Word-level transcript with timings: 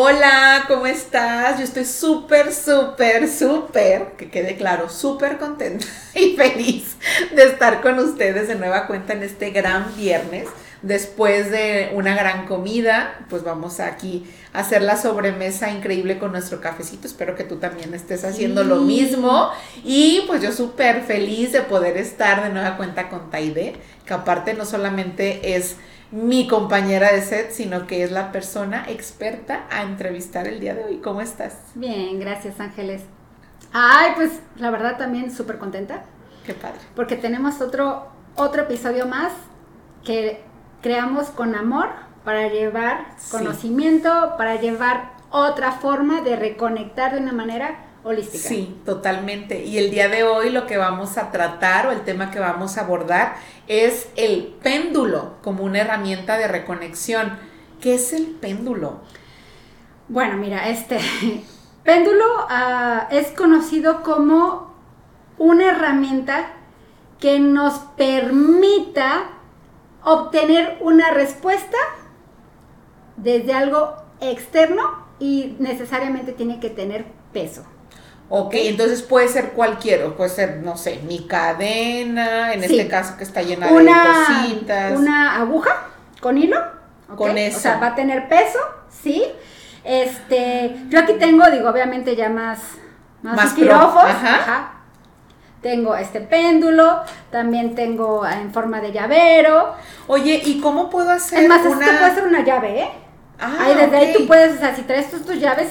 Hola, 0.00 0.66
¿cómo 0.68 0.86
estás? 0.86 1.58
Yo 1.58 1.64
estoy 1.64 1.84
súper, 1.84 2.52
súper, 2.52 3.28
súper, 3.28 4.12
que 4.16 4.30
quede 4.30 4.54
claro, 4.54 4.88
súper 4.88 5.38
contenta 5.38 5.84
y 6.14 6.36
feliz 6.36 6.96
de 7.34 7.42
estar 7.42 7.80
con 7.80 7.98
ustedes 7.98 8.46
de 8.46 8.54
nueva 8.54 8.86
cuenta 8.86 9.14
en 9.14 9.24
este 9.24 9.50
gran 9.50 9.96
viernes. 9.96 10.46
Después 10.82 11.50
de 11.50 11.90
una 11.94 12.14
gran 12.14 12.46
comida, 12.46 13.26
pues 13.28 13.42
vamos 13.42 13.80
aquí 13.80 14.24
a 14.52 14.60
hacer 14.60 14.82
la 14.82 14.96
sobremesa 14.96 15.68
increíble 15.72 16.20
con 16.20 16.30
nuestro 16.30 16.60
cafecito. 16.60 17.08
Espero 17.08 17.34
que 17.34 17.42
tú 17.42 17.56
también 17.56 17.92
estés 17.92 18.22
haciendo 18.22 18.62
lo 18.62 18.76
mismo. 18.76 19.50
Y 19.82 20.22
pues 20.28 20.40
yo 20.40 20.52
súper 20.52 21.02
feliz 21.02 21.50
de 21.50 21.62
poder 21.62 21.96
estar 21.96 22.44
de 22.44 22.50
nueva 22.50 22.76
cuenta 22.76 23.08
con 23.08 23.30
Taide, 23.30 23.74
que 24.06 24.14
aparte 24.14 24.54
no 24.54 24.64
solamente 24.64 25.56
es 25.56 25.74
mi 26.10 26.48
compañera 26.48 27.12
de 27.12 27.22
set, 27.22 27.50
sino 27.50 27.86
que 27.86 28.02
es 28.02 28.10
la 28.10 28.32
persona 28.32 28.84
experta 28.88 29.66
a 29.70 29.82
entrevistar 29.82 30.46
el 30.46 30.60
día 30.60 30.74
de 30.74 30.84
hoy. 30.84 30.96
¿Cómo 30.98 31.20
estás? 31.20 31.56
Bien, 31.74 32.18
gracias 32.18 32.60
Ángeles. 32.60 33.02
Ay, 33.72 34.12
pues 34.16 34.40
la 34.56 34.70
verdad 34.70 34.96
también 34.96 35.30
súper 35.30 35.58
contenta. 35.58 36.04
Qué 36.46 36.54
padre. 36.54 36.78
Porque 36.96 37.16
tenemos 37.16 37.60
otro, 37.60 38.08
otro 38.36 38.62
episodio 38.62 39.06
más 39.06 39.32
que 40.04 40.42
creamos 40.80 41.28
con 41.28 41.54
amor 41.54 41.90
para 42.24 42.48
llevar 42.48 43.06
conocimiento, 43.30 44.34
para 44.38 44.56
llevar 44.56 45.12
otra 45.30 45.72
forma 45.72 46.22
de 46.22 46.36
reconectar 46.36 47.14
de 47.14 47.20
una 47.20 47.32
manera 47.32 47.87
holística. 48.02 48.48
Sí, 48.48 48.80
totalmente. 48.84 49.64
Y 49.64 49.78
el 49.78 49.90
día 49.90 50.08
de 50.08 50.24
hoy 50.24 50.50
lo 50.50 50.66
que 50.66 50.76
vamos 50.76 51.18
a 51.18 51.30
tratar 51.30 51.86
o 51.86 51.92
el 51.92 52.02
tema 52.02 52.30
que 52.30 52.40
vamos 52.40 52.78
a 52.78 52.82
abordar 52.82 53.36
es 53.66 54.08
el 54.16 54.54
péndulo 54.62 55.36
como 55.42 55.64
una 55.64 55.80
herramienta 55.80 56.38
de 56.38 56.48
reconexión. 56.48 57.38
¿Qué 57.80 57.94
es 57.94 58.12
el 58.12 58.26
péndulo? 58.26 59.00
Bueno, 60.08 60.36
mira, 60.36 60.68
este 60.68 60.98
péndulo 61.84 62.24
ah, 62.48 63.08
es 63.10 63.28
conocido 63.28 64.02
como 64.02 64.74
una 65.38 65.70
herramienta 65.70 66.52
que 67.20 67.40
nos 67.40 67.74
permita 67.96 69.30
obtener 70.02 70.78
una 70.80 71.10
respuesta 71.10 71.76
desde 73.16 73.52
algo 73.52 73.96
externo 74.20 75.06
y 75.18 75.56
necesariamente 75.58 76.32
tiene 76.32 76.60
que 76.60 76.70
tener 76.70 77.04
peso. 77.32 77.64
Ok, 78.30 78.54
entonces 78.54 79.02
puede 79.02 79.28
ser 79.28 79.52
cualquiera, 79.52 80.06
puede 80.10 80.28
ser, 80.28 80.58
no 80.58 80.76
sé, 80.76 81.00
mi 81.06 81.26
cadena, 81.26 82.52
en 82.52 82.62
este 82.62 82.86
caso 82.86 83.16
que 83.16 83.24
está 83.24 83.40
llena 83.42 83.68
de 83.68 83.72
cositas. 83.72 84.98
Una 84.98 85.36
aguja 85.36 85.86
con 86.20 86.36
hilo. 86.36 86.58
Con 87.16 87.38
eso. 87.38 87.56
O 87.56 87.60
sea, 87.60 87.78
va 87.78 87.88
a 87.88 87.94
tener 87.94 88.28
peso, 88.28 88.58
sí. 88.90 89.24
Este, 89.82 90.76
yo 90.90 91.00
aquí 91.00 91.14
tengo, 91.14 91.50
digo, 91.50 91.70
obviamente 91.70 92.14
ya 92.16 92.28
más, 92.28 92.58
más, 93.22 93.54
Ajá. 93.56 94.72
Tengo 95.62 95.96
este 95.96 96.20
péndulo, 96.20 97.00
también 97.30 97.74
tengo 97.74 98.26
en 98.26 98.52
forma 98.52 98.80
de 98.80 98.92
llavero. 98.92 99.74
Oye, 100.06 100.40
¿y 100.44 100.60
cómo 100.60 100.90
puedo 100.90 101.10
hacer 101.10 101.44
es 101.44 101.48
más, 101.48 101.64
una... 101.64 101.86
esto 101.86 101.98
puede 101.98 102.14
ser 102.14 102.24
una 102.26 102.44
llave, 102.44 102.82
¿eh? 102.82 102.90
Ah, 103.38 103.56
ahí 103.60 103.74
desde 103.74 103.96
ahí 103.96 104.14
tú 104.16 104.26
puedes, 104.26 104.56
o 104.56 104.58
sea, 104.58 104.74
si 104.74 104.82
traes 104.82 105.10
tus, 105.10 105.24
tus 105.24 105.38
llaves, 105.38 105.68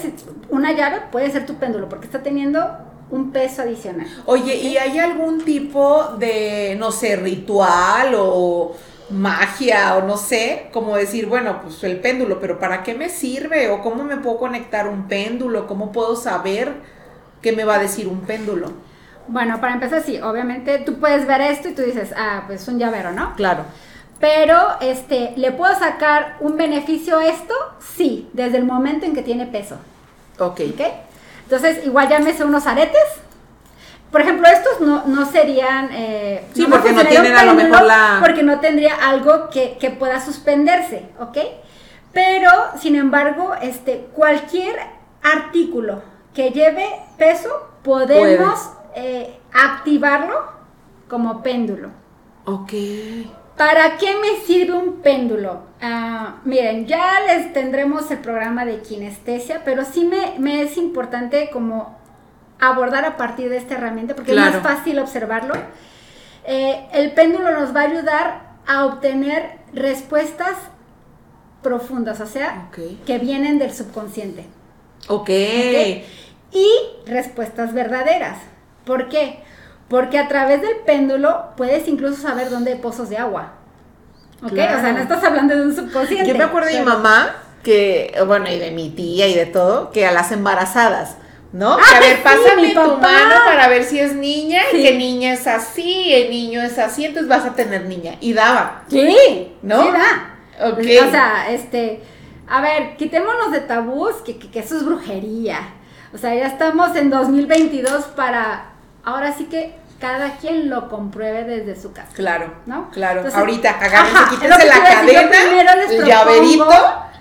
una 0.48 0.72
llave 0.72 1.02
puede 1.12 1.30
ser 1.30 1.46
tu 1.46 1.54
péndulo, 1.54 1.88
porque 1.88 2.06
está 2.06 2.22
teniendo 2.22 2.66
un 3.10 3.30
peso 3.30 3.62
adicional. 3.62 4.06
Oye, 4.26 4.54
¿y 4.54 4.76
hay 4.76 4.98
algún 4.98 5.44
tipo 5.44 6.14
de, 6.18 6.76
no 6.78 6.92
sé, 6.92 7.16
ritual 7.16 8.14
o 8.16 8.74
magia 9.10 9.96
o 9.96 10.02
no 10.06 10.16
sé, 10.16 10.68
como 10.72 10.96
decir, 10.96 11.26
bueno, 11.26 11.60
pues 11.62 11.82
el 11.84 12.00
péndulo, 12.00 12.40
pero 12.40 12.58
¿para 12.58 12.82
qué 12.82 12.94
me 12.94 13.08
sirve? 13.08 13.70
¿O 13.70 13.80
cómo 13.80 14.04
me 14.04 14.18
puedo 14.18 14.38
conectar 14.38 14.88
un 14.88 15.08
péndulo? 15.08 15.66
¿Cómo 15.66 15.92
puedo 15.92 16.16
saber 16.16 16.72
qué 17.40 17.52
me 17.52 17.64
va 17.64 17.76
a 17.76 17.78
decir 17.78 18.08
un 18.08 18.20
péndulo? 18.20 18.72
Bueno, 19.28 19.60
para 19.60 19.74
empezar, 19.74 20.02
sí, 20.02 20.18
obviamente 20.20 20.78
tú 20.78 20.98
puedes 20.98 21.26
ver 21.26 21.40
esto 21.42 21.68
y 21.68 21.74
tú 21.74 21.82
dices, 21.82 22.12
ah, 22.16 22.44
pues 22.46 22.66
un 22.68 22.78
llavero, 22.78 23.12
¿no? 23.12 23.34
Claro. 23.36 23.64
Pero, 24.20 24.56
este, 24.80 25.32
¿le 25.36 25.52
puedo 25.52 25.72
sacar 25.78 26.36
un 26.40 26.56
beneficio 26.56 27.18
a 27.18 27.26
esto? 27.26 27.54
Sí, 27.78 28.28
desde 28.32 28.58
el 28.58 28.64
momento 28.64 29.06
en 29.06 29.14
que 29.14 29.22
tiene 29.22 29.46
peso. 29.46 29.76
Ok. 30.38 30.60
¿Ok? 30.74 30.80
Entonces, 31.44 31.86
igual 31.86 32.08
llámese 32.08 32.44
unos 32.44 32.66
aretes. 32.66 33.04
Por 34.10 34.22
ejemplo, 34.22 34.48
estos 34.48 34.80
no, 34.80 35.26
serían... 35.30 35.90
Eh, 35.92 36.44
sí, 36.54 36.66
porque 36.68 36.92
no 36.92 37.04
tienen 37.04 37.36
a 37.36 37.44
lo 37.44 37.54
mejor 37.54 37.82
la... 37.82 38.18
Porque 38.20 38.42
no 38.42 38.58
tendría 38.58 38.94
algo 38.94 39.50
que, 39.50 39.96
pueda 39.98 40.20
suspenderse, 40.20 41.08
¿ok? 41.20 41.38
Pero, 42.12 42.50
sin 42.80 42.96
embargo, 42.96 43.54
este, 43.60 44.08
cualquier 44.14 44.76
artículo 45.22 46.02
que 46.34 46.50
lleve 46.50 46.86
peso, 47.18 47.68
podemos 47.82 48.70
eh, 48.94 49.38
activarlo 49.52 50.42
como 51.08 51.42
péndulo. 51.42 51.90
Ok. 52.46 52.72
¿Para 53.58 53.96
qué 53.96 54.14
me 54.16 54.46
sirve 54.46 54.74
un 54.74 55.02
péndulo? 55.02 55.62
Ah, 55.82 56.36
miren, 56.44 56.86
ya 56.86 57.20
les 57.26 57.52
tendremos 57.52 58.08
el 58.12 58.18
programa 58.18 58.64
de 58.64 58.80
kinestesia, 58.80 59.62
pero 59.64 59.84
sí 59.84 60.08
me, 60.38 60.62
es 60.62 60.76
importante 60.76 61.50
como 61.52 61.98
abordar 62.60 63.04
a 63.04 63.16
partir 63.16 63.50
de 63.50 63.56
esta 63.56 63.74
herramienta 63.74 64.14
porque 64.14 64.30
es 64.30 64.36
más 64.36 64.62
fácil 64.62 65.00
observarlo. 65.00 65.54
Eh, 66.44 66.86
el 66.92 67.12
péndulo 67.12 67.50
nos 67.58 67.74
va 67.74 67.80
a 67.80 67.84
ayudar 67.84 68.40
a 68.66 68.86
obtener 68.86 69.58
respuestas 69.72 70.56
profundas, 71.62 72.20
o 72.20 72.26
sea, 72.26 72.70
que 73.04 73.18
vienen 73.18 73.58
del 73.58 73.72
subconsciente. 73.74 74.46
ok. 75.98 76.04
Y 76.52 76.70
respuestas 77.10 77.74
verdaderas. 77.74 78.38
¿Por 78.84 79.08
qué? 79.08 79.40
Porque 79.88 80.18
a 80.18 80.28
través 80.28 80.60
del 80.60 80.76
péndulo 80.84 81.50
puedes 81.56 81.88
incluso 81.88 82.20
saber 82.20 82.50
dónde 82.50 82.72
hay 82.72 82.78
pozos 82.78 83.08
de 83.08 83.16
agua. 83.16 83.54
¿Ok? 84.42 84.52
O 84.52 84.54
sea, 84.54 84.92
no 84.92 85.00
estás 85.00 85.24
hablando 85.24 85.56
de 85.56 85.62
un 85.62 85.74
subconsciente. 85.74 86.28
Yo 86.28 86.36
me 86.36 86.44
acuerdo 86.44 86.68
de 86.68 86.78
mi 86.78 86.84
mamá, 86.84 87.34
que, 87.62 88.14
bueno, 88.26 88.48
y 88.48 88.58
de 88.58 88.70
mi 88.70 88.90
tía 88.90 89.26
y 89.26 89.34
de 89.34 89.46
todo, 89.46 89.90
que 89.90 90.06
a 90.06 90.12
las 90.12 90.30
embarazadas, 90.30 91.16
¿no? 91.52 91.72
Ah, 91.72 91.96
a 91.96 92.00
ver, 92.00 92.22
pásame 92.22 92.74
tu 92.74 92.98
mano 92.98 93.34
para 93.46 93.68
ver 93.68 93.82
si 93.82 93.98
es 93.98 94.14
niña, 94.14 94.60
y 94.72 94.82
que 94.82 94.96
niña 94.96 95.32
es 95.32 95.46
así, 95.46 96.12
el 96.12 96.30
niño 96.30 96.62
es 96.62 96.78
así, 96.78 97.06
entonces 97.06 97.28
vas 97.28 97.46
a 97.46 97.54
tener 97.54 97.86
niña. 97.86 98.16
Y 98.20 98.32
daba. 98.32 98.84
Sí, 98.88 99.54
¿no? 99.62 99.82
Sí, 99.82 99.88
da. 99.90 100.68
Ok. 100.70 100.78
O 100.78 101.10
sea, 101.10 101.50
este, 101.50 102.02
a 102.46 102.60
ver, 102.60 102.96
quitémonos 102.96 103.50
de 103.50 103.60
tabús, 103.60 104.16
que, 104.24 104.38
que 104.38 104.60
eso 104.60 104.76
es 104.76 104.84
brujería. 104.84 105.60
O 106.12 106.18
sea, 106.18 106.34
ya 106.34 106.46
estamos 106.46 106.94
en 106.96 107.10
2022 107.10 108.04
para 108.16 108.77
ahora 109.08 109.32
sí 109.32 109.44
que 109.44 109.74
cada 110.00 110.36
quien 110.36 110.70
lo 110.70 110.88
compruebe 110.88 111.44
desde 111.44 111.80
su 111.80 111.92
casa. 111.92 112.10
Claro, 112.14 112.52
¿no? 112.66 112.90
Claro. 112.90 113.24
Ahorita 113.34 113.70
agárrense, 113.70 114.30
quítense 114.30 114.66
la 114.66 114.82
cadena, 114.82 115.72
el 115.72 116.04
llaverito. 116.04 116.68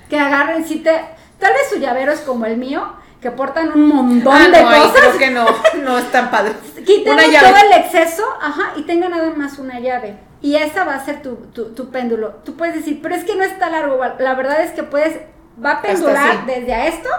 Que 0.09 0.19
agarren, 0.19 0.65
si 0.65 0.77
te, 0.77 0.91
tal 1.39 1.53
vez 1.53 1.69
su 1.69 1.79
llavero 1.79 2.13
es 2.13 2.21
como 2.21 2.45
el 2.45 2.57
mío, 2.57 2.93
que 3.21 3.31
portan 3.31 3.71
un 3.73 3.87
montón 3.89 4.33
ah, 4.33 4.47
de 4.49 4.63
no, 4.63 4.69
cosas. 4.69 4.91
creo 4.95 5.17
que 5.17 5.31
no, 5.31 5.45
no 5.83 5.97
es 5.97 6.09
tan 6.11 6.31
padre. 6.31 6.53
Quiten 6.85 7.17
todo 7.17 7.25
el 7.25 7.79
exceso, 7.81 8.23
ajá, 8.41 8.73
y 8.77 8.83
tengan 8.83 9.11
nada 9.11 9.29
más 9.35 9.57
una 9.57 9.79
llave. 9.79 10.17
Y 10.41 10.55
esa 10.55 10.85
va 10.85 10.95
a 10.95 11.03
ser 11.03 11.21
tu, 11.21 11.35
tu, 11.35 11.89
péndulo. 11.89 12.35
Tú 12.45 12.55
puedes 12.55 12.75
decir, 12.75 12.99
pero 13.01 13.15
es 13.15 13.23
que 13.23 13.35
no 13.35 13.43
está 13.43 13.69
largo. 13.69 13.99
La 14.19 14.35
verdad 14.35 14.61
es 14.61 14.71
que 14.71 14.83
puedes, 14.83 15.19
va 15.63 15.71
a 15.71 15.81
pendular 15.81 16.45
desde 16.45 16.73
a 16.73 16.87
esto 16.87 17.09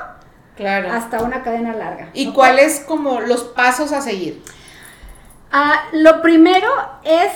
claro. 0.56 0.92
hasta 0.92 1.22
una 1.22 1.42
cadena 1.42 1.74
larga. 1.74 2.10
¿Y 2.14 2.32
cuáles 2.32 2.80
como 2.80 3.20
los 3.20 3.42
pasos 3.42 3.92
a 3.92 4.00
seguir? 4.00 4.42
Ah, 5.50 5.84
lo 5.92 6.20
primero 6.20 6.68
es 7.04 7.32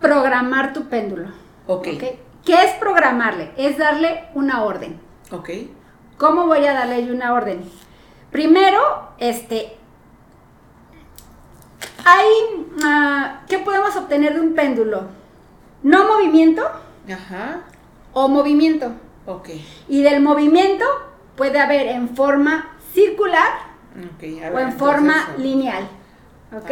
programar 0.00 0.72
tu 0.72 0.88
péndulo. 0.88 1.28
Ok. 1.66 1.84
¿Qué 2.44 2.62
es 2.62 2.72
programarle? 2.78 3.52
Es 3.56 3.78
darle 3.78 4.24
una 4.34 4.64
orden. 4.64 5.00
Ok. 5.30 5.50
¿Cómo 6.18 6.46
voy 6.46 6.66
a 6.66 6.74
darle 6.74 7.10
una 7.10 7.32
orden? 7.32 7.64
Primero, 8.30 8.80
este, 9.18 9.76
hay, 12.04 12.26
ah, 12.84 13.40
¿qué 13.48 13.58
podemos 13.58 13.96
obtener 13.96 14.34
de 14.34 14.40
un 14.40 14.54
péndulo? 14.54 15.08
No 15.82 16.06
movimiento. 16.06 16.62
Ajá. 17.10 17.60
O 18.12 18.28
movimiento. 18.28 18.92
Ok. 19.26 19.50
Y 19.88 20.02
del 20.02 20.20
movimiento 20.20 20.84
puede 21.36 21.58
haber 21.58 21.86
en 21.86 22.14
forma 22.14 22.76
circular 22.92 23.52
o 24.52 24.58
en 24.58 24.72
forma 24.72 25.30
lineal. 25.38 25.88
¿Ok? 26.52 26.70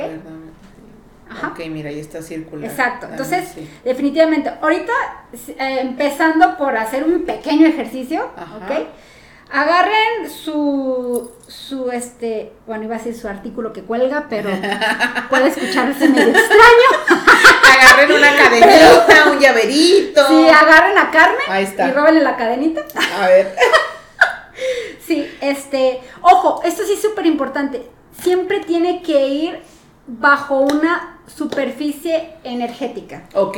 Ok, 1.51 1.61
mira, 1.69 1.91
ahí 1.91 2.01
está 2.01 2.23
circular. 2.23 2.71
Exacto. 2.71 3.07
Entonces, 3.11 3.55
definitivamente, 3.85 4.51
ahorita 4.61 4.93
eh, 5.33 5.79
empezando 5.81 6.57
por 6.57 6.77
hacer 6.77 7.05
un 7.05 7.25
pequeño 7.25 7.67
ejercicio, 7.67 8.31
¿ok? 8.57 8.87
Agarren 9.51 10.31
su, 10.31 11.31
su, 11.47 11.91
este, 11.91 12.53
bueno, 12.67 12.85
iba 12.85 12.95
a 12.95 12.99
decir 12.99 13.15
su 13.15 13.29
artículo 13.29 13.73
que 13.75 13.83
cuelga, 13.83 14.27
pero 14.31 14.49
puede 15.29 15.49
escucharse 15.49 16.09
medio 16.09 16.29
extraño. 16.29 17.21
agarren 17.81 18.13
una 18.13 18.37
cadenita, 18.37 19.31
un 19.31 19.39
llaverito. 19.39 20.27
Sí, 20.27 20.49
agarren 20.49 20.97
a 20.97 21.11
Carmen. 21.11 21.47
Ahí 21.49 21.65
está. 21.65 21.89
Y 21.89 21.93
róbenle 21.93 22.23
la 22.23 22.37
cadenita. 22.37 22.83
A 23.21 23.27
ver. 23.27 23.55
Sí, 25.05 25.29
este, 25.41 26.01
ojo, 26.21 26.63
esto 26.65 26.85
sí 26.85 26.93
es 26.93 27.03
súper 27.03 27.27
importante. 27.27 27.91
Siempre 28.23 28.61
tiene 28.61 29.03
que 29.03 29.27
ir 29.27 29.63
bajo 30.07 30.61
una 30.61 31.21
superficie 31.27 32.35
energética. 32.45 33.25
Ok. 33.35 33.57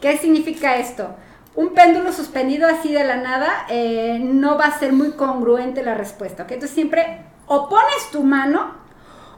¿Qué 0.00 0.18
significa 0.20 0.76
esto? 0.76 1.14
Un 1.54 1.74
péndulo 1.74 2.12
suspendido 2.12 2.66
así 2.66 2.92
de 2.92 3.04
la 3.04 3.16
nada 3.16 3.66
eh, 3.68 4.18
no 4.22 4.56
va 4.56 4.66
a 4.66 4.78
ser 4.78 4.92
muy 4.92 5.12
congruente 5.12 5.82
la 5.82 5.94
respuesta, 5.94 6.44
¿ok? 6.44 6.52
Entonces 6.52 6.74
siempre 6.74 7.26
o 7.46 7.68
pones 7.68 8.10
tu 8.10 8.22
mano 8.22 8.74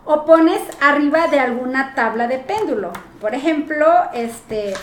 o 0.05 0.25
pones 0.25 0.61
arriba 0.81 1.27
de 1.29 1.41
alguna 1.41 1.95
tabla 1.95 2.29
de 2.29 2.39
péndulo. 2.39 2.93
Por 3.21 3.35
ejemplo, 3.35 3.87
este... 4.12 4.75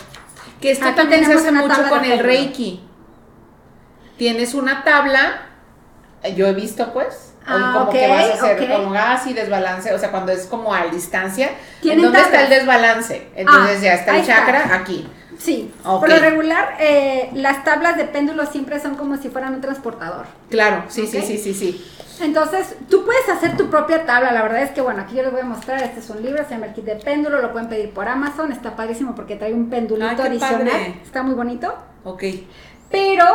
Que 0.59 0.71
esto 0.71 0.93
también 0.93 1.25
se 1.25 1.33
hace 1.33 1.51
mucho 1.51 1.81
con 1.89 2.03
el 2.03 2.11
péndulo. 2.11 2.23
Reiki. 2.23 2.83
Tienes 4.17 4.53
una 4.53 4.83
tabla, 4.83 5.47
yo 6.35 6.47
he 6.47 6.53
visto 6.53 6.91
pues, 6.93 7.30
o 7.47 7.49
Ah, 7.53 7.71
como 7.73 7.85
ok, 7.85 7.91
que 7.91 8.07
vas 8.07 8.25
a 8.29 8.33
hacer 8.33 8.61
ok. 8.61 8.69
como 8.77 8.93
así 8.95 9.33
desbalance, 9.33 9.93
o 9.93 9.99
sea, 9.99 10.11
cuando 10.11 10.31
es 10.31 10.45
como 10.45 10.73
a 10.73 10.85
distancia, 10.87 11.47
¿en 11.49 11.81
Tienen 11.81 12.03
¿dónde 12.05 12.19
está 12.21 12.41
el 12.43 12.49
desbalance? 12.49 13.27
Entonces 13.35 13.77
Ah, 13.79 13.83
ya 13.83 13.93
está 13.95 14.15
el 14.15 14.21
está. 14.21 14.35
chakra 14.35 14.75
aquí. 14.75 15.07
Sí, 15.39 15.73
Ok. 15.83 16.01
por 16.01 16.09
lo 16.09 16.17
regular 16.19 16.75
eh, 16.79 17.31
las 17.33 17.63
tablas 17.63 17.97
de 17.97 18.03
péndulo 18.05 18.45
siempre 18.45 18.79
son 18.79 18.93
como 18.95 19.17
si 19.17 19.29
fueran 19.29 19.55
un 19.55 19.61
transportador. 19.61 20.27
Claro, 20.51 20.83
sí, 20.87 21.07
sí, 21.07 21.21
sí, 21.23 21.37
sí, 21.39 21.53
sí. 21.55 21.91
Entonces, 22.21 22.75
tú 22.87 23.03
puedes 23.03 23.27
hacer 23.27 23.57
tu 23.57 23.67
propia 23.71 24.05
tabla. 24.05 24.31
La 24.31 24.43
verdad 24.43 24.61
es 24.61 24.69
que, 24.69 24.81
bueno, 24.81 25.01
aquí 25.01 25.15
yo 25.15 25.23
les 25.23 25.31
voy 25.31 25.41
a 25.41 25.45
mostrar. 25.45 25.81
Este 25.81 26.01
es 26.01 26.09
un 26.11 26.21
libro, 26.21 26.43
se 26.43 26.51
llama 26.51 26.67
el 26.67 26.73
kit 26.73 26.85
de 26.85 26.95
péndulo. 26.97 27.41
Lo 27.41 27.51
pueden 27.51 27.67
pedir 27.67 27.91
por 27.91 28.07
Amazon. 28.07 28.51
Está 28.51 28.75
padrísimo 28.75 29.15
porque 29.15 29.35
trae 29.37 29.55
un 29.55 29.71
pendulito 29.71 30.15
qué 30.17 30.21
adicional. 30.29 30.59
padre. 30.67 30.99
Está 31.03 31.23
muy 31.23 31.33
bonito. 31.33 31.73
Ok. 32.03 32.23
Pero 32.91 33.25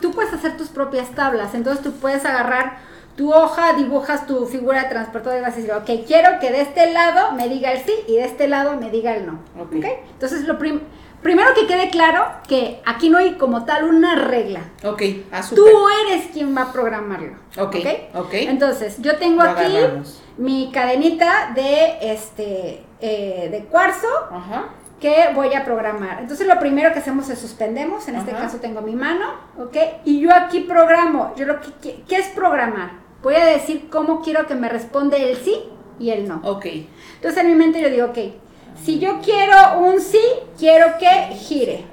tú 0.00 0.12
puedes 0.12 0.32
hacer 0.32 0.56
tus 0.56 0.68
propias 0.68 1.08
tablas. 1.16 1.54
Entonces, 1.54 1.82
tú 1.82 1.92
puedes 1.94 2.24
agarrar 2.24 2.76
tu 3.16 3.32
hoja, 3.32 3.72
dibujas 3.72 4.26
tu 4.26 4.46
figura 4.46 4.82
de 4.84 4.88
transportador 4.90 5.38
y 5.38 5.42
vas 5.42 5.54
a 5.54 5.56
decir, 5.56 5.72
ok, 5.72 6.06
quiero 6.06 6.38
que 6.38 6.50
de 6.52 6.60
este 6.60 6.92
lado 6.92 7.32
me 7.32 7.48
diga 7.48 7.72
el 7.72 7.78
sí 7.82 7.92
y 8.06 8.16
de 8.16 8.24
este 8.24 8.46
lado 8.46 8.76
me 8.76 8.90
diga 8.90 9.14
el 9.16 9.26
no. 9.26 9.40
Ok. 9.58 9.74
¿Ok? 9.78 9.84
Entonces, 10.12 10.42
lo 10.44 10.58
prim- 10.58 10.82
primero 11.22 11.54
que 11.54 11.66
quede 11.66 11.88
claro 11.88 12.24
que 12.46 12.80
aquí 12.84 13.08
no 13.08 13.16
hay 13.18 13.32
como 13.34 13.64
tal 13.64 13.84
una 13.84 14.16
regla. 14.16 14.60
Ok, 14.84 15.02
ah, 15.32 15.40
Tú 15.54 15.66
eres 16.06 16.26
quien 16.32 16.54
va 16.56 16.62
a 16.64 16.72
programarlo. 16.72 17.36
Ok, 17.58 17.76
ok. 18.14 18.32
Entonces, 18.34 19.00
yo 19.00 19.16
tengo 19.16 19.42
Lo 19.42 19.50
aquí 19.50 19.76
agarramos. 19.76 20.22
mi 20.36 20.70
cadenita 20.72 21.52
de 21.54 21.96
este 22.12 22.84
eh, 23.00 23.48
de 23.50 23.64
cuarzo 23.64 24.08
Ajá. 24.30 24.64
que 25.00 25.30
voy 25.34 25.54
a 25.54 25.64
programar. 25.64 26.18
Entonces, 26.20 26.46
lo 26.46 26.58
primero 26.58 26.92
que 26.92 26.98
hacemos 26.98 27.28
es 27.30 27.38
suspendemos. 27.38 28.08
En 28.08 28.16
este 28.16 28.32
caso 28.32 28.58
tengo 28.58 28.82
mi 28.82 28.94
mano, 28.94 29.24
¿ok? 29.58 29.76
Y 30.04 30.20
yo 30.20 30.34
aquí 30.34 30.60
programo. 30.60 31.32
Yo 31.36 31.46
lo 31.46 31.60
que 31.62 32.02
¿qué 32.06 32.16
es 32.16 32.28
programar? 32.28 33.05
Voy 33.22 33.34
a 33.34 33.44
decir 33.46 33.88
cómo 33.90 34.22
quiero 34.22 34.46
que 34.46 34.54
me 34.54 34.68
responde 34.68 35.30
el 35.30 35.36
sí 35.36 35.62
y 35.98 36.10
el 36.10 36.28
no. 36.28 36.40
Ok. 36.44 36.66
Entonces, 37.16 37.42
en 37.42 37.48
mi 37.48 37.54
mente 37.54 37.80
yo 37.80 37.90
digo, 37.90 38.06
ok, 38.06 38.18
si 38.82 38.98
yo 38.98 39.20
quiero 39.22 39.78
un 39.80 40.00
sí, 40.00 40.20
quiero 40.58 40.98
que 40.98 41.34
gire. 41.34 41.84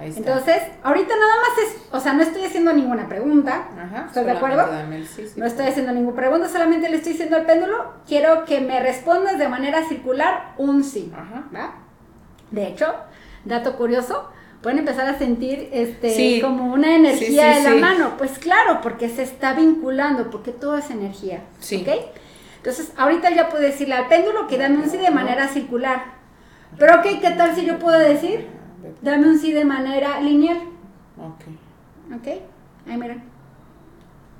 Ahí 0.00 0.10
está. 0.10 0.20
Entonces, 0.20 0.62
ahorita 0.82 1.14
nada 1.14 1.34
más 1.40 1.58
es, 1.66 1.76
o 1.90 1.98
sea, 1.98 2.12
no 2.12 2.22
estoy 2.22 2.44
haciendo 2.44 2.72
ninguna 2.72 3.08
pregunta. 3.08 3.68
Ajá, 3.76 4.04
¿Estás 4.06 4.24
de 4.24 4.30
acuerdo? 4.30 4.66
dame 4.70 4.96
el 4.96 5.06
sí, 5.06 5.26
sí. 5.26 5.40
No 5.40 5.44
estoy 5.46 5.66
haciendo 5.66 5.92
ninguna 5.92 6.16
pregunta, 6.16 6.48
solamente 6.48 6.88
le 6.88 6.96
estoy 6.98 7.12
diciendo 7.12 7.36
al 7.36 7.46
péndulo, 7.46 7.94
quiero 8.06 8.44
que 8.44 8.60
me 8.60 8.80
respondas 8.80 9.38
de 9.38 9.48
manera 9.48 9.84
circular 9.88 10.54
un 10.56 10.84
sí. 10.84 11.12
Ajá. 11.12 11.44
¿va? 11.54 11.74
De 12.52 12.68
hecho, 12.68 12.94
dato 13.44 13.76
curioso, 13.76 14.30
pueden 14.62 14.78
empezar 14.80 15.06
a 15.08 15.18
sentir 15.18 15.68
este 15.72 16.10
Sí. 16.10 16.40
como 16.42 16.72
una 16.72 16.94
energía 16.96 17.54
Sí, 17.54 17.60
sí, 17.62 17.66
en 17.66 17.80
la 17.80 17.86
mano. 17.88 18.12
Pues 18.18 18.38
claro, 18.38 18.80
porque 18.82 19.08
se 19.08 19.22
está 19.22 19.52
vinculando, 19.54 20.30
porque 20.30 20.50
todo 20.52 20.76
es 20.78 20.90
energía. 20.90 21.42
Sí. 21.60 21.82
¿ok? 21.86 21.94
Entonces, 22.56 22.92
ahorita 22.96 23.30
ya 23.30 23.48
puedo 23.48 23.62
decirle 23.62 23.94
al 23.94 24.08
péndulo 24.08 24.46
que 24.48 24.58
dame 24.58 24.78
un 24.78 24.90
sí 24.90 24.96
de 24.98 25.10
manera 25.10 25.46
circular. 25.48 26.02
Pero, 26.78 26.96
ok, 26.96 27.02
¿qué 27.20 27.30
tal 27.36 27.54
si 27.54 27.64
yo 27.64 27.78
puedo 27.78 27.98
decir? 27.98 28.48
Dame 29.00 29.28
un 29.28 29.38
sí 29.38 29.52
de 29.52 29.64
manera 29.64 30.20
lineal. 30.20 30.58
Ok, 31.18 32.14
¿Ok? 32.16 32.26
Ahí 32.88 32.96
miren. 32.96 33.22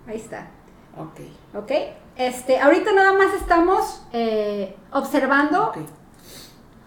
Ahí 0.07 0.17
está. 0.17 0.49
ok. 0.97 1.21
¿Ok? 1.63 1.73
Este, 2.17 2.59
ahorita 2.59 2.93
nada 2.93 3.13
más 3.13 3.33
estamos 3.35 4.03
eh, 4.13 4.75
observando 4.91 5.73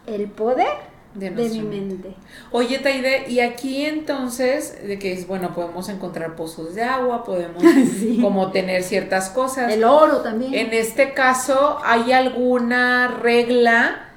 el 0.06 0.30
poder 0.30 0.68
De 1.13 1.30
mi 1.30 1.42
mente. 1.62 1.63
mente. 1.63 2.16
Oye, 2.52 2.80
Taide, 2.80 3.25
y 3.30 3.42
aquí 3.42 3.86
entonces, 3.86 4.88
de 4.88 4.98
que 4.98 5.12
es 5.13 5.28
bueno, 5.28 5.54
podemos 5.54 5.90
encontrar 5.90 6.36
pozos 6.36 6.74
de 6.74 6.84
agua, 6.84 7.24
podemos 7.25 7.62
Sí. 8.00 8.19
como 8.22 8.52
tener 8.52 8.84
ciertas 8.84 9.30
cosas. 9.30 9.72
El 9.74 9.84
oro 9.84 10.18
también. 10.22 10.54
En 10.54 10.74
este 10.74 11.13
caso, 11.13 11.80
¿hay 11.84 12.12
alguna 12.13 13.08
regla? 13.22 14.08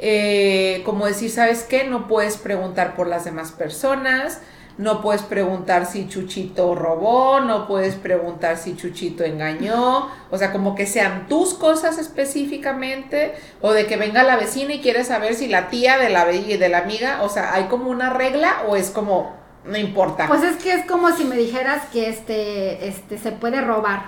eh, 0.00 0.82
como 0.84 1.06
decir, 1.06 1.30
¿sabes 1.30 1.62
qué? 1.62 1.84
No 1.84 2.08
puedes 2.08 2.36
preguntar 2.36 2.94
por 2.96 3.06
las 3.06 3.24
demás 3.24 3.52
personas, 3.52 4.40
no 4.76 5.00
puedes 5.00 5.22
preguntar 5.22 5.86
si 5.86 6.08
Chuchito 6.08 6.74
robó, 6.74 7.40
no 7.40 7.66
puedes 7.66 7.94
preguntar 7.94 8.56
si 8.56 8.76
Chuchito 8.76 9.22
engañó, 9.22 10.08
o 10.30 10.38
sea, 10.38 10.52
como 10.52 10.74
que 10.74 10.86
sean 10.86 11.28
tus 11.28 11.54
cosas 11.54 11.98
específicamente, 11.98 13.34
o 13.60 13.72
de 13.72 13.86
que 13.86 13.96
venga 13.96 14.24
la 14.24 14.36
vecina 14.36 14.74
y 14.74 14.80
quiere 14.80 15.04
saber 15.04 15.34
si 15.34 15.46
la 15.46 15.68
tía 15.68 15.98
de 15.98 16.10
la, 16.10 16.24
de 16.24 16.68
la 16.68 16.78
amiga, 16.78 17.22
o 17.22 17.28
sea, 17.28 17.54
¿hay 17.54 17.64
como 17.64 17.88
una 17.88 18.10
regla 18.10 18.64
o 18.68 18.74
es 18.74 18.90
como, 18.90 19.36
no 19.64 19.78
importa? 19.78 20.26
Pues 20.26 20.42
es 20.42 20.56
que 20.56 20.72
es 20.72 20.86
como 20.86 21.10
si 21.12 21.24
me 21.24 21.36
dijeras 21.36 21.86
que 21.92 22.08
este, 22.08 22.88
este 22.88 23.18
se 23.18 23.30
puede 23.32 23.60
robar. 23.60 24.06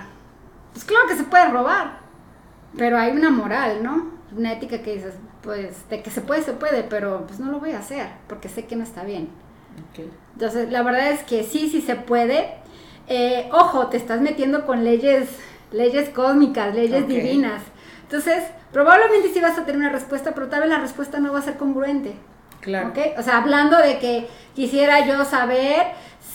Pues 0.73 0.83
claro 0.83 1.07
que 1.07 1.15
se 1.15 1.23
puede 1.23 1.47
robar. 1.47 1.99
Pero 2.77 2.97
hay 2.97 3.11
una 3.11 3.29
moral, 3.31 3.81
¿no? 3.81 4.11
Una 4.35 4.53
ética 4.53 4.81
que 4.81 4.95
dices, 4.95 5.15
pues, 5.41 5.89
de 5.89 6.03
que 6.03 6.11
se 6.11 6.21
puede, 6.21 6.43
se 6.43 6.51
puede, 6.51 6.83
pero 6.83 7.25
pues 7.25 7.39
no 7.39 7.49
lo 7.49 7.59
voy 7.59 7.71
a 7.71 7.79
hacer, 7.79 8.07
porque 8.27 8.49
sé 8.49 8.65
que 8.65 8.75
no 8.75 8.83
está 8.83 9.03
bien. 9.03 9.29
Entonces, 10.33 10.71
la 10.71 10.83
verdad 10.83 11.11
es 11.11 11.23
que 11.23 11.43
sí, 11.43 11.69
sí 11.69 11.81
se 11.81 11.95
puede. 11.95 12.53
Eh, 13.07 13.49
ojo, 13.51 13.87
te 13.87 13.97
estás 13.97 14.21
metiendo 14.21 14.65
con 14.65 14.83
leyes, 14.83 15.29
leyes 15.71 16.09
cósmicas, 16.09 16.75
leyes 16.75 17.07
divinas. 17.07 17.63
Entonces, 18.03 18.43
probablemente 18.71 19.33
sí 19.33 19.39
vas 19.39 19.57
a 19.57 19.65
tener 19.65 19.81
una 19.81 19.89
respuesta, 19.89 20.33
pero 20.33 20.47
tal 20.47 20.61
vez 20.61 20.69
la 20.69 20.79
respuesta 20.79 21.19
no 21.19 21.33
va 21.33 21.39
a 21.39 21.41
ser 21.41 21.57
congruente. 21.57 22.13
Claro. 22.61 22.89
¿ok? 22.89 22.97
O 23.17 23.21
sea, 23.21 23.37
hablando 23.37 23.77
de 23.77 23.99
que 23.99 24.27
quisiera 24.55 25.05
yo 25.05 25.23
saber 25.25 25.87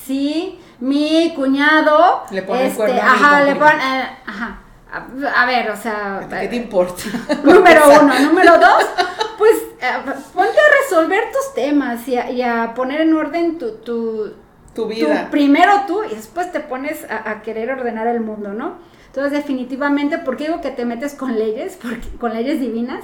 si 0.05 0.59
mi 0.81 1.33
cuñado 1.35 2.25
Le 2.31 2.43
pone 2.43 2.63
el 2.63 2.67
este, 2.67 2.77
cuerno 2.77 3.01
a 3.01 3.05
mi 3.05 3.11
ajá, 3.11 3.45
le 3.45 3.55
pone, 3.55 3.73
eh, 3.75 4.09
ajá. 4.27 4.59
A, 4.93 5.43
a 5.43 5.47
ver, 5.47 5.71
o 5.71 5.77
sea, 5.77 6.27
¿Qué 6.41 6.49
te 6.49 6.57
importa? 6.57 7.03
Número 7.45 7.83
uno. 8.03 8.19
Número 8.21 8.59
dos, 8.59 8.85
pues 9.39 9.55
eh, 9.81 10.13
ponte 10.35 10.51
a 10.59 10.83
resolver 10.83 11.23
tus 11.33 11.55
temas 11.55 12.07
y 12.07 12.17
a, 12.19 12.31
y 12.31 12.43
a 12.43 12.75
poner 12.75 13.01
en 13.01 13.15
orden 13.15 13.59
tu, 13.59 13.77
tu, 13.77 14.35
Tu 14.75 14.83
tu- 14.83 14.89
vida. 14.89 15.29
primero 15.31 15.85
tú 15.87 16.05
y 16.05 16.15
después 16.15 16.53
te 16.53 16.61
pones 16.61 17.07
a, 17.11 17.31
a 17.31 17.43
querer 17.43 17.71
ordenar 17.71 18.07
el 18.07 18.21
mundo, 18.21 18.53
¿no? 18.53 18.77
Entonces, 19.07 19.33
definitivamente, 19.33 20.19
¿por 20.19 20.37
qué 20.37 20.45
digo 20.49 20.61
que 20.61 20.71
te 20.71 20.85
metes 20.85 21.15
con 21.15 21.39
leyes? 21.39 21.79
Porque, 21.83 22.09
con 22.19 22.35
leyes 22.35 22.61
divinas. 22.61 23.03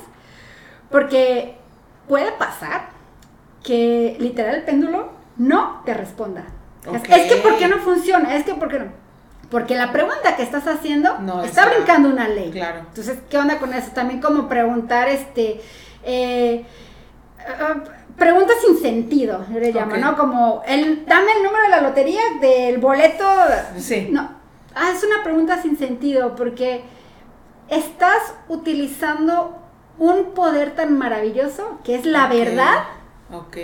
Porque 0.90 1.56
puede 2.06 2.32
pasar 2.32 2.88
que 3.62 4.16
literal 4.20 4.54
el 4.56 4.62
péndulo 4.64 5.10
no 5.36 5.82
te 5.84 5.94
responda. 5.94 6.44
Es, 6.92 7.02
que 7.02 7.36
¿por 7.42 7.56
qué 7.58 7.68
no 7.68 7.78
funciona? 7.78 8.34
Es 8.36 8.44
que 8.44 8.54
¿por 8.54 8.68
qué 8.68 8.78
no? 8.78 8.86
Porque 9.50 9.74
la 9.76 9.92
pregunta 9.92 10.36
que 10.36 10.42
estás 10.42 10.66
haciendo 10.66 11.18
No, 11.20 11.42
está 11.42 11.66
brincando 11.66 12.08
una 12.10 12.28
ley. 12.28 12.50
Claro. 12.50 12.80
Entonces, 12.80 13.18
¿qué 13.30 13.38
onda 13.38 13.58
con 13.58 13.72
eso? 13.72 13.92
También 13.94 14.20
como 14.20 14.48
preguntar, 14.48 15.08
este, 15.08 15.60
eh, 16.04 16.66
ah, 17.60 17.76
preguntas 18.18 18.56
sin 18.66 18.78
sentido, 18.78 19.46
yo 19.50 19.58
le 19.58 19.72
llamo. 19.72 19.96
¿no? 19.96 20.16
Como, 20.18 20.62
el, 20.66 21.06
dame 21.06 21.32
el 21.32 21.42
número 21.42 21.62
de 21.64 21.68
la 21.70 21.80
lotería 21.80 22.20
del 22.40 22.78
boleto. 22.78 23.24
Sí. 23.78 24.08
No, 24.10 24.30
ah, 24.74 24.90
es 24.94 25.02
una 25.02 25.22
pregunta 25.24 25.62
sin 25.62 25.78
sentido 25.78 26.34
porque 26.34 26.82
estás 27.68 28.34
utilizando 28.48 29.56
un 29.98 30.32
poder 30.34 30.74
tan 30.74 30.96
maravilloso 30.98 31.78
que 31.84 31.94
es 31.96 32.04
la 32.04 32.28
verdad 32.28 32.84
Ok. 33.32 33.56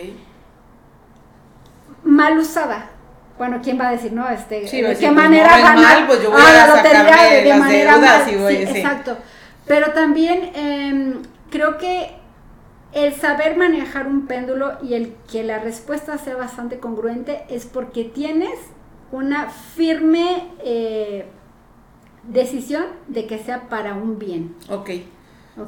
mal 2.03 2.39
usada. 2.39 2.91
Bueno, 3.39 3.61
¿quién 3.63 3.81
va 3.81 3.89
a 3.89 3.93
decir, 3.93 4.13
no? 4.13 4.29
Este, 4.29 4.67
Sí, 4.69 4.81
¿de 4.81 4.95
qué 4.97 5.07
pues, 5.07 5.13
manera 5.13 5.59
ganar 5.59 5.77
mal, 5.77 6.07
pues 6.07 6.23
yo 6.23 6.31
voy 6.31 6.41
ah, 6.43 6.49
a 6.63 6.67
la 6.69 6.77
lotería 6.77 7.17
de, 7.31 7.43
de 7.43 7.55
manera 7.55 7.95
deudas 7.95 8.27
mal? 8.27 8.39
voy- 8.39 8.57
Sí, 8.57 8.67
sí. 8.67 8.79
exacto. 8.79 9.17
Pero 9.67 9.93
también 9.93 10.51
em, 10.55 11.23
creo 11.51 11.79
que 11.79 12.11
el 12.93 13.13
saber 13.15 13.57
manejar 13.57 14.07
un 14.07 14.27
péndulo 14.27 14.79
y 14.83 14.95
el 14.95 15.15
que 15.31 15.43
la 15.43 15.59
respuesta 15.59 16.17
sea 16.19 16.37
bastante 16.37 16.79
congruente 16.79 17.45
es 17.49 17.67
porque 17.67 18.05
tienes 18.05 18.53
una 19.11 19.49
firme 19.51 20.49
eh, 20.65 21.27
decisión 22.25 22.85
de 23.09 23.27
que 23.27 23.39
sea 23.39 23.69
para 23.69 23.95
un 23.95 24.19
bien. 24.19 24.55
Ok. 24.69 24.91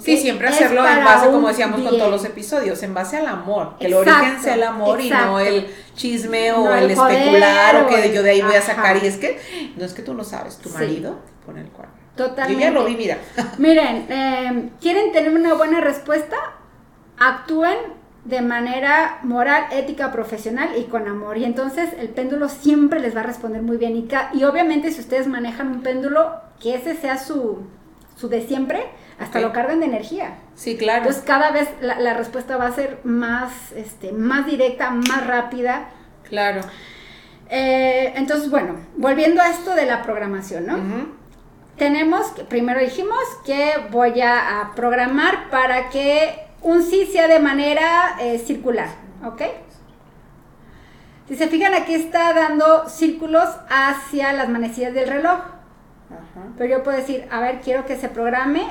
Sí, 0.00 0.16
siempre 0.16 0.48
hacerlo 0.48 0.84
en 0.86 1.04
base, 1.04 1.26
como 1.28 1.46
decíamos 1.48 1.80
con 1.80 1.96
todos 1.96 2.10
los 2.10 2.24
episodios, 2.24 2.82
en 2.82 2.92
base 2.92 3.18
al 3.18 3.26
amor. 3.28 3.76
Que 3.78 3.86
el 3.86 3.92
Exacto, 3.92 4.18
origen 4.20 4.42
sea 4.42 4.54
el 4.54 4.62
amor 4.64 5.00
y 5.00 5.10
no 5.10 5.38
exacto. 5.38 5.38
el 5.40 5.66
chisme 5.94 6.52
o 6.52 6.64
No 6.64 6.74
el, 6.74 6.90
especular 6.90 7.76
o 7.76 7.86
que 7.86 8.04
el- 8.06 8.12
yo 8.12 8.22
de 8.24 8.30
ahí 8.30 8.42
voy 8.42 8.54
a 8.56 8.62
sacar. 8.62 8.96
Y 9.02 9.06
es 9.06 9.16
que, 9.16 9.38
no 9.76 9.84
es 9.84 9.92
que 9.94 10.02
tú 10.02 10.12
no 10.14 10.24
sabes, 10.24 10.58
tu 10.58 10.68
Sí. 10.70 10.74
marido 10.74 11.18
pone 11.44 11.60
el 11.60 11.68
cuerno. 11.68 11.94
Totalmente. 12.16 12.54
Yo 12.64 12.68
ya 12.68 12.70
lo 12.74 12.84
vi, 12.84 12.96
mira. 12.96 13.18
Miren, 13.58 14.06
eh, 14.08 14.70
¿quieren 14.80 15.12
tener 15.12 15.32
una 15.32 15.54
buena 15.54 15.80
respuesta? 15.80 16.36
Actúen 17.18 17.76
de 18.24 18.40
manera 18.42 19.20
moral, 19.22 19.66
ética, 19.70 20.10
profesional 20.10 20.70
y 20.76 20.84
con 20.84 21.06
amor. 21.06 21.38
Y 21.38 21.44
entonces 21.44 21.90
el 21.98 22.08
péndulo 22.08 22.48
siempre 22.48 22.98
les 23.00 23.14
va 23.14 23.20
a 23.20 23.24
responder 23.24 23.62
muy 23.62 23.76
bien. 23.76 23.96
Y, 23.96 24.08
y 24.36 24.44
obviamente 24.44 24.90
si 24.90 25.00
ustedes 25.00 25.28
manejan 25.28 25.68
un 25.68 25.82
péndulo, 25.82 26.34
que 26.60 26.74
ese 26.74 26.96
sea 26.96 27.18
su, 27.18 27.62
su 28.16 28.28
de 28.28 28.42
siempre, 28.46 28.84
hasta 29.18 29.40
lo 29.40 29.52
cargan 29.52 29.80
de 29.80 29.86
energía. 29.86 30.34
Sí, 30.54 30.76
claro. 30.76 30.98
Entonces 31.00 31.22
cada 31.24 31.50
vez 31.50 31.68
la, 31.80 31.98
la 32.00 32.14
respuesta 32.14 32.56
va 32.56 32.66
a 32.66 32.72
ser 32.72 33.00
más, 33.04 33.72
este, 33.72 34.12
más 34.12 34.46
directa, 34.46 34.90
más 34.90 35.26
rápida. 35.26 35.88
claro. 36.28 36.60
Eh, 37.48 38.12
entonces, 38.16 38.50
bueno, 38.50 38.74
volviendo 38.96 39.40
a 39.40 39.48
esto 39.48 39.74
de 39.76 39.86
la 39.86 40.02
programación, 40.02 40.66
¿no? 40.66 40.76
Tenemos, 41.76 42.32
primero 42.48 42.80
dijimos 42.80 43.20
que 43.44 43.70
voy 43.92 44.20
a, 44.20 44.60
a 44.62 44.74
programar 44.74 45.48
para 45.48 45.88
que 45.90 46.40
un 46.62 46.82
sí 46.82 47.06
sea 47.06 47.28
de 47.28 47.38
manera 47.38 48.16
eh, 48.20 48.40
circular, 48.40 48.88
¿ok? 49.24 49.42
Si 51.28 51.36
se 51.36 51.46
fijan, 51.46 51.72
aquí 51.74 51.94
está 51.94 52.32
dando 52.32 52.88
círculos 52.88 53.48
hacia 53.68 54.32
las 54.32 54.48
manecillas 54.48 54.92
del 54.92 55.08
reloj. 55.08 55.38
Ajá. 56.10 56.46
Pero 56.58 56.78
yo 56.78 56.82
puedo 56.82 56.96
decir, 56.96 57.28
a 57.30 57.38
ver, 57.40 57.60
quiero 57.60 57.86
que 57.86 57.96
se 57.96 58.08
programe 58.08 58.64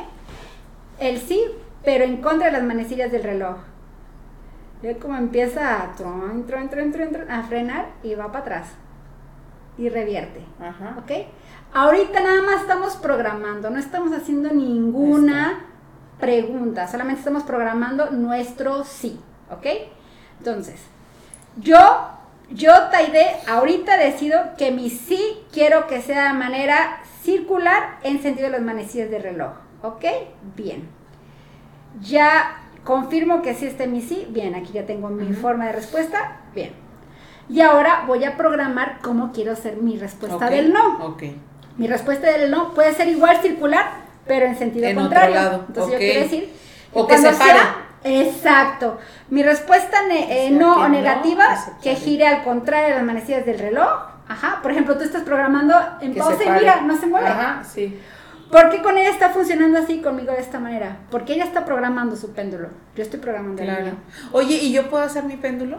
el 0.99 1.19
sí, 1.19 1.41
pero 1.83 2.03
en 2.03 2.17
contra 2.17 2.47
de 2.47 2.53
las 2.53 2.63
manecillas 2.63 3.11
del 3.11 3.23
reloj. 3.23 3.57
Ve 4.81 4.97
cómo 4.97 5.15
empieza 5.17 5.81
a, 5.81 5.95
tron, 5.95 6.45
tron, 6.45 6.69
tron, 6.69 6.91
tron, 6.91 7.11
tron, 7.11 7.31
a 7.31 7.43
frenar 7.43 7.87
y 8.03 8.15
va 8.15 8.27
para 8.27 8.39
atrás. 8.39 8.67
Y 9.77 9.89
revierte. 9.89 10.41
Ajá. 10.59 10.95
¿Ok? 10.99 11.11
Ahorita 11.73 12.21
nada 12.21 12.41
más 12.41 12.61
estamos 12.61 12.95
programando, 12.95 13.69
no 13.69 13.77
estamos 13.77 14.13
haciendo 14.13 14.49
ninguna 14.53 15.65
pregunta, 16.19 16.87
solamente 16.87 17.19
estamos 17.19 17.43
programando 17.43 18.11
nuestro 18.11 18.85
sí, 18.85 19.19
¿ok? 19.51 19.65
Entonces, 20.39 20.79
yo, 21.57 21.77
yo 22.49 22.71
Taide, 22.91 23.27
ahorita 23.49 23.97
decido 23.97 24.39
que 24.57 24.71
mi 24.71 24.89
sí 24.89 25.19
quiero 25.51 25.87
que 25.87 26.01
sea 26.01 26.31
de 26.31 26.39
manera 26.39 26.99
circular 27.23 27.97
en 28.03 28.21
sentido 28.21 28.45
de 28.45 28.53
las 28.53 28.61
manecillas 28.61 29.09
del 29.09 29.23
reloj, 29.23 29.51
¿ok? 29.87 30.05
Bien. 30.55 30.87
Ya 32.01 32.57
confirmo 32.83 33.41
que 33.41 33.53
sí 33.53 33.65
esté 33.65 33.87
mi 33.87 34.01
sí, 34.01 34.27
bien, 34.29 34.55
aquí 34.55 34.73
ya 34.73 34.85
tengo 34.85 35.09
mi 35.09 35.33
forma 35.33 35.65
de 35.67 35.71
respuesta, 35.73 36.37
bien. 36.53 36.73
Y 37.49 37.61
ahora 37.61 38.03
voy 38.07 38.23
a 38.23 38.37
programar 38.37 38.97
cómo 39.01 39.31
quiero 39.31 39.53
hacer 39.53 39.77
mi 39.77 39.97
respuesta 39.97 40.49
del 40.49 40.73
no. 40.73 40.97
Ok. 41.05 41.23
Mi 41.77 41.87
respuesta 41.87 42.31
del 42.31 42.49
no 42.51 42.73
puede 42.73 42.93
ser 42.93 43.07
igual 43.07 43.37
circular, 43.41 43.85
pero 44.27 44.45
en 44.45 44.57
sentido 44.57 44.87
En 44.87 44.97
otro 44.97 45.09
contrario. 45.09 45.35
lado, 45.35 45.65
Entonces 45.67 45.93
yo 45.93 45.97
quiero 45.99 46.21
decir 46.21 46.53
O 46.93 47.05
que 47.07 47.17
se 47.17 47.31
pare. 47.33 47.37
sea- 47.37 47.75
exacto. 48.03 48.97
Mi 49.29 49.43
respuesta 49.43 49.97
ne- 50.07 50.47
eh, 50.47 50.51
no 50.51 50.75
o 50.81 50.87
negativa 50.87 51.45
que 51.83 51.95
gire 51.95 52.25
al 52.27 52.43
contrario 52.43 52.89
de 52.89 52.95
las 52.95 53.03
manecillas 53.03 53.45
del 53.45 53.59
reloj. 53.59 53.89
Ajá. 54.27 54.59
Por 54.63 54.71
ejemplo, 54.71 54.97
tú 54.97 55.03
estás 55.03 55.21
programando 55.23 55.75
en 56.01 56.13
Que 56.13 56.19
pausa 56.19 56.43
y 56.43 56.49
mira, 56.49 56.81
no 56.81 56.97
se 56.97 57.05
mueve. 57.05 57.27
Ajá, 57.27 57.63
sí. 57.63 57.99
¿Por 58.51 58.69
qué 58.69 58.81
con 58.81 58.97
ella 58.97 59.09
está 59.09 59.29
funcionando 59.29 59.79
así 59.79 60.01
conmigo 60.01 60.31
de 60.31 60.39
esta 60.39 60.59
manera? 60.59 60.99
Porque 61.09 61.33
ella 61.33 61.45
está 61.45 61.65
programando 61.65 62.15
su 62.15 62.31
péndulo. 62.33 62.69
Yo 62.95 63.03
estoy 63.03 63.19
programando 63.19 63.61
el 63.61 63.83
mío. 63.83 63.93
Oye, 64.31 64.55
¿y 64.55 64.71
yo 64.71 64.89
puedo 64.89 65.03
hacer 65.03 65.23
mi 65.23 65.35
péndulo? 65.35 65.77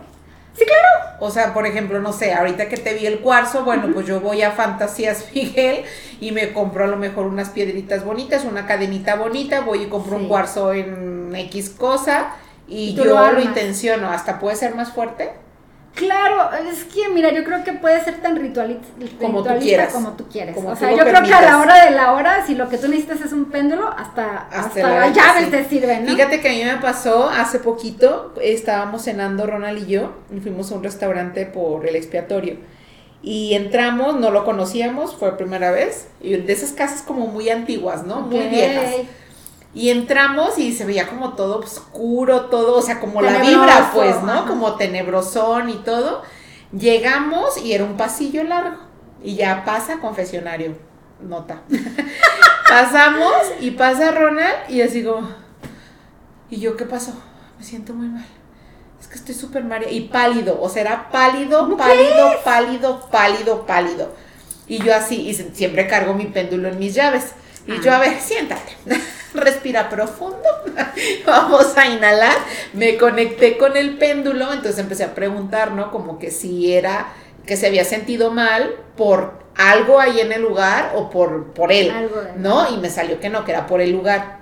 Sí, 0.54 0.64
claro. 0.64 1.16
O 1.20 1.30
sea, 1.30 1.52
por 1.52 1.66
ejemplo, 1.66 2.00
no 2.00 2.12
sé, 2.12 2.32
ahorita 2.32 2.68
que 2.68 2.78
te 2.78 2.94
vi 2.94 3.06
el 3.06 3.20
cuarzo, 3.20 3.64
bueno, 3.64 3.88
pues 3.92 4.06
yo 4.06 4.20
voy 4.20 4.42
a 4.42 4.52
Fantasías 4.52 5.26
Miguel 5.34 5.84
y 6.20 6.32
me 6.32 6.52
compro 6.52 6.84
a 6.84 6.86
lo 6.86 6.96
mejor 6.96 7.26
unas 7.26 7.50
piedritas 7.50 8.04
bonitas, 8.04 8.44
una 8.44 8.66
cadenita 8.66 9.16
bonita, 9.16 9.60
voy 9.60 9.82
y 9.82 9.86
compro 9.86 10.16
Sí. 10.16 10.22
un 10.22 10.28
cuarzo 10.28 10.72
en 10.72 11.34
X 11.34 11.70
cosa 11.70 12.30
y, 12.66 12.94
yo 12.94 13.04
lo 13.04 13.32
lo, 13.32 13.40
intenciono, 13.40 14.10
hasta 14.10 14.38
puede 14.38 14.56
ser 14.56 14.74
más 14.74 14.92
fuerte. 14.92 15.30
Claro, 15.96 16.50
es 16.70 16.84
que 16.84 17.08
mira, 17.08 17.32
yo 17.32 17.42
creo 17.42 17.64
que 17.64 17.72
puede 17.72 18.04
ser 18.04 18.20
tan 18.20 18.36
rituali- 18.36 18.78
Como 19.18 19.38
tú 19.38 19.44
ritualista 19.44 19.58
quieras. 19.58 19.92
como 19.94 20.12
tú 20.12 20.26
quieres. 20.30 20.54
Como 20.54 20.68
o 20.68 20.76
sea, 20.76 20.90
yo 20.90 20.98
creo 20.98 21.22
que 21.22 21.32
a 21.32 21.40
la 21.40 21.58
hora 21.58 21.86
de 21.86 21.90
la 21.92 22.12
hora, 22.12 22.44
si 22.46 22.54
lo 22.54 22.68
que 22.68 22.76
tú 22.76 22.86
necesitas 22.86 23.22
es 23.22 23.32
un 23.32 23.46
péndulo, 23.46 23.88
hasta, 23.88 24.46
hasta, 24.52 24.88
la 24.88 25.06
que 25.06 25.18
llaves 25.18 25.44
sí. 25.46 25.50
te 25.50 25.64
sirven, 25.64 26.04
¿no? 26.04 26.12
Fíjate 26.12 26.42
que 26.42 26.48
a 26.48 26.52
mí 26.52 26.64
me 26.64 26.82
pasó 26.82 27.30
hace 27.30 27.60
poquito, 27.60 28.34
estábamos 28.42 29.04
cenando 29.04 29.46
Ronald 29.46 29.88
y 29.88 29.92
yo, 29.92 30.12
y 30.30 30.40
fuimos 30.40 30.70
a 30.70 30.74
un 30.74 30.84
restaurante 30.84 31.46
por 31.46 31.88
el 31.88 31.96
expiatorio. 31.96 32.58
Y 33.22 33.54
entramos, 33.54 34.20
no 34.20 34.30
lo 34.30 34.44
conocíamos, 34.44 35.16
fue 35.16 35.38
primera 35.38 35.70
vez, 35.70 36.08
y 36.20 36.36
de 36.36 36.52
esas 36.52 36.72
casas 36.72 37.00
como 37.00 37.26
muy 37.26 37.48
antiguas, 37.48 38.04
¿no? 38.04 38.20
Muy 38.20 38.48
viejas. 38.48 38.96
Y 39.76 39.90
entramos 39.90 40.56
y 40.58 40.72
se 40.72 40.86
veía 40.86 41.06
como 41.06 41.34
todo 41.34 41.58
oscuro, 41.58 42.46
todo, 42.46 42.78
o 42.78 42.82
sea, 42.82 42.98
como 42.98 43.20
la 43.20 43.38
vibra, 43.42 43.90
pues, 43.92 44.22
¿no? 44.22 44.32
ajá. 44.32 44.46
Como 44.46 44.74
tenebrosón 44.76 45.68
y 45.68 45.74
todo. 45.74 46.22
Llegamos 46.72 47.58
y 47.62 47.74
era 47.74 47.84
un 47.84 47.98
pasillo 47.98 48.42
largo. 48.42 48.78
Y 49.22 49.34
ya 49.36 49.64
pasa 49.66 49.98
confesionario, 49.98 50.78
nota. 51.20 51.60
Pasamos 52.68 53.32
y 53.60 53.72
pasa 53.72 54.10
Ronald 54.12 54.70
y 54.70 54.80
así 54.80 55.04
como, 55.04 55.28
¿y 56.50 56.58
yo 56.58 56.76
qué 56.76 56.84
pasó? 56.86 57.12
Me 57.58 57.64
siento 57.64 57.92
muy 57.92 58.08
mal. 58.08 58.24
Es 59.00 59.06
que 59.08 59.14
estoy 59.16 59.34
súper 59.34 59.62
mareada. 59.62 59.92
Y 59.92 60.08
pálido, 60.08 60.58
o 60.60 60.68
sea, 60.70 60.82
era 60.82 61.10
pálido, 61.10 61.60
¿Cómo 61.60 61.76
pálido, 61.76 62.30
pálido, 62.44 63.08
pálido, 63.10 63.66
pálido. 63.66 64.14
Y 64.66 64.78
yo 64.82 64.94
así, 64.94 65.28
y 65.28 65.34
siempre 65.34 65.86
cargo 65.86 66.14
mi 66.14 66.26
péndulo 66.26 66.68
en 66.68 66.78
mis 66.78 66.94
llaves. 66.94 67.32
Y 67.66 67.72
Ah. 67.72 67.80
yo, 67.84 67.94
a 67.94 67.98
ver, 67.98 68.18
siéntate. 68.20 68.72
Respira 69.36 69.88
profundo. 69.88 70.48
Vamos 71.26 71.76
a 71.76 71.86
inhalar. 71.86 72.36
Me 72.72 72.96
conecté 72.96 73.56
con 73.58 73.76
el 73.76 73.98
péndulo, 73.98 74.52
entonces 74.52 74.78
empecé 74.78 75.04
a 75.04 75.14
preguntar, 75.14 75.72
¿no? 75.72 75.90
Como 75.90 76.18
que 76.18 76.30
si 76.30 76.72
era 76.72 77.08
que 77.46 77.56
se 77.56 77.66
había 77.66 77.84
sentido 77.84 78.30
mal 78.30 78.74
por 78.96 79.46
algo 79.56 80.00
ahí 80.00 80.20
en 80.20 80.32
el 80.32 80.42
lugar 80.42 80.92
o 80.94 81.08
por, 81.08 81.52
por 81.52 81.72
él, 81.72 81.92
¿no? 82.36 82.68
Y 82.74 82.78
me 82.78 82.90
salió 82.90 83.20
que 83.20 83.30
no, 83.30 83.44
que 83.44 83.52
era 83.52 83.66
por 83.66 83.80
el 83.80 83.92
lugar. 83.92 84.35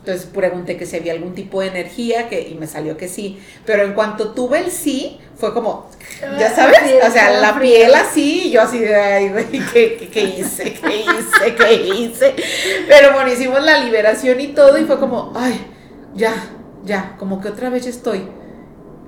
Entonces 0.00 0.26
pregunté 0.26 0.78
que 0.78 0.86
si 0.86 0.96
había 0.96 1.12
algún 1.12 1.34
tipo 1.34 1.60
de 1.60 1.68
energía 1.68 2.28
que, 2.30 2.48
y 2.48 2.54
me 2.54 2.66
salió 2.66 2.96
que 2.96 3.06
sí. 3.06 3.38
Pero 3.66 3.82
en 3.84 3.92
cuanto 3.92 4.32
tuve 4.32 4.58
el 4.60 4.70
sí, 4.70 5.20
fue 5.36 5.52
como, 5.52 5.90
ya 6.38 6.46
Ah, 6.46 6.52
sabes, 6.54 6.78
o 7.06 7.10
sea, 7.10 7.38
la 7.38 7.58
piel 7.60 7.94
así, 7.94 8.44
y 8.46 8.50
yo 8.50 8.62
así 8.62 8.78
de, 8.78 8.94
ay, 8.94 9.28
güey, 9.28 9.46
¿qué, 9.50 9.96
qué, 9.98 10.08
qué 10.10 10.22
hice? 10.22 10.72
¿Qué 10.72 10.96
hice? 11.02 11.54
¿Qué 11.54 11.74
hice? 11.74 12.34
Pero 12.88 13.12
bueno, 13.12 13.30
hicimos 13.30 13.62
la 13.62 13.78
liberación 13.78 14.40
y 14.40 14.48
todo 14.48 14.78
y 14.78 14.84
fue 14.84 14.98
como, 14.98 15.32
ay, 15.36 15.66
ya, 16.14 16.34
ya, 16.84 17.16
como 17.18 17.40
que 17.42 17.48
otra 17.48 17.68
vez 17.68 17.86
estoy. 17.86 18.22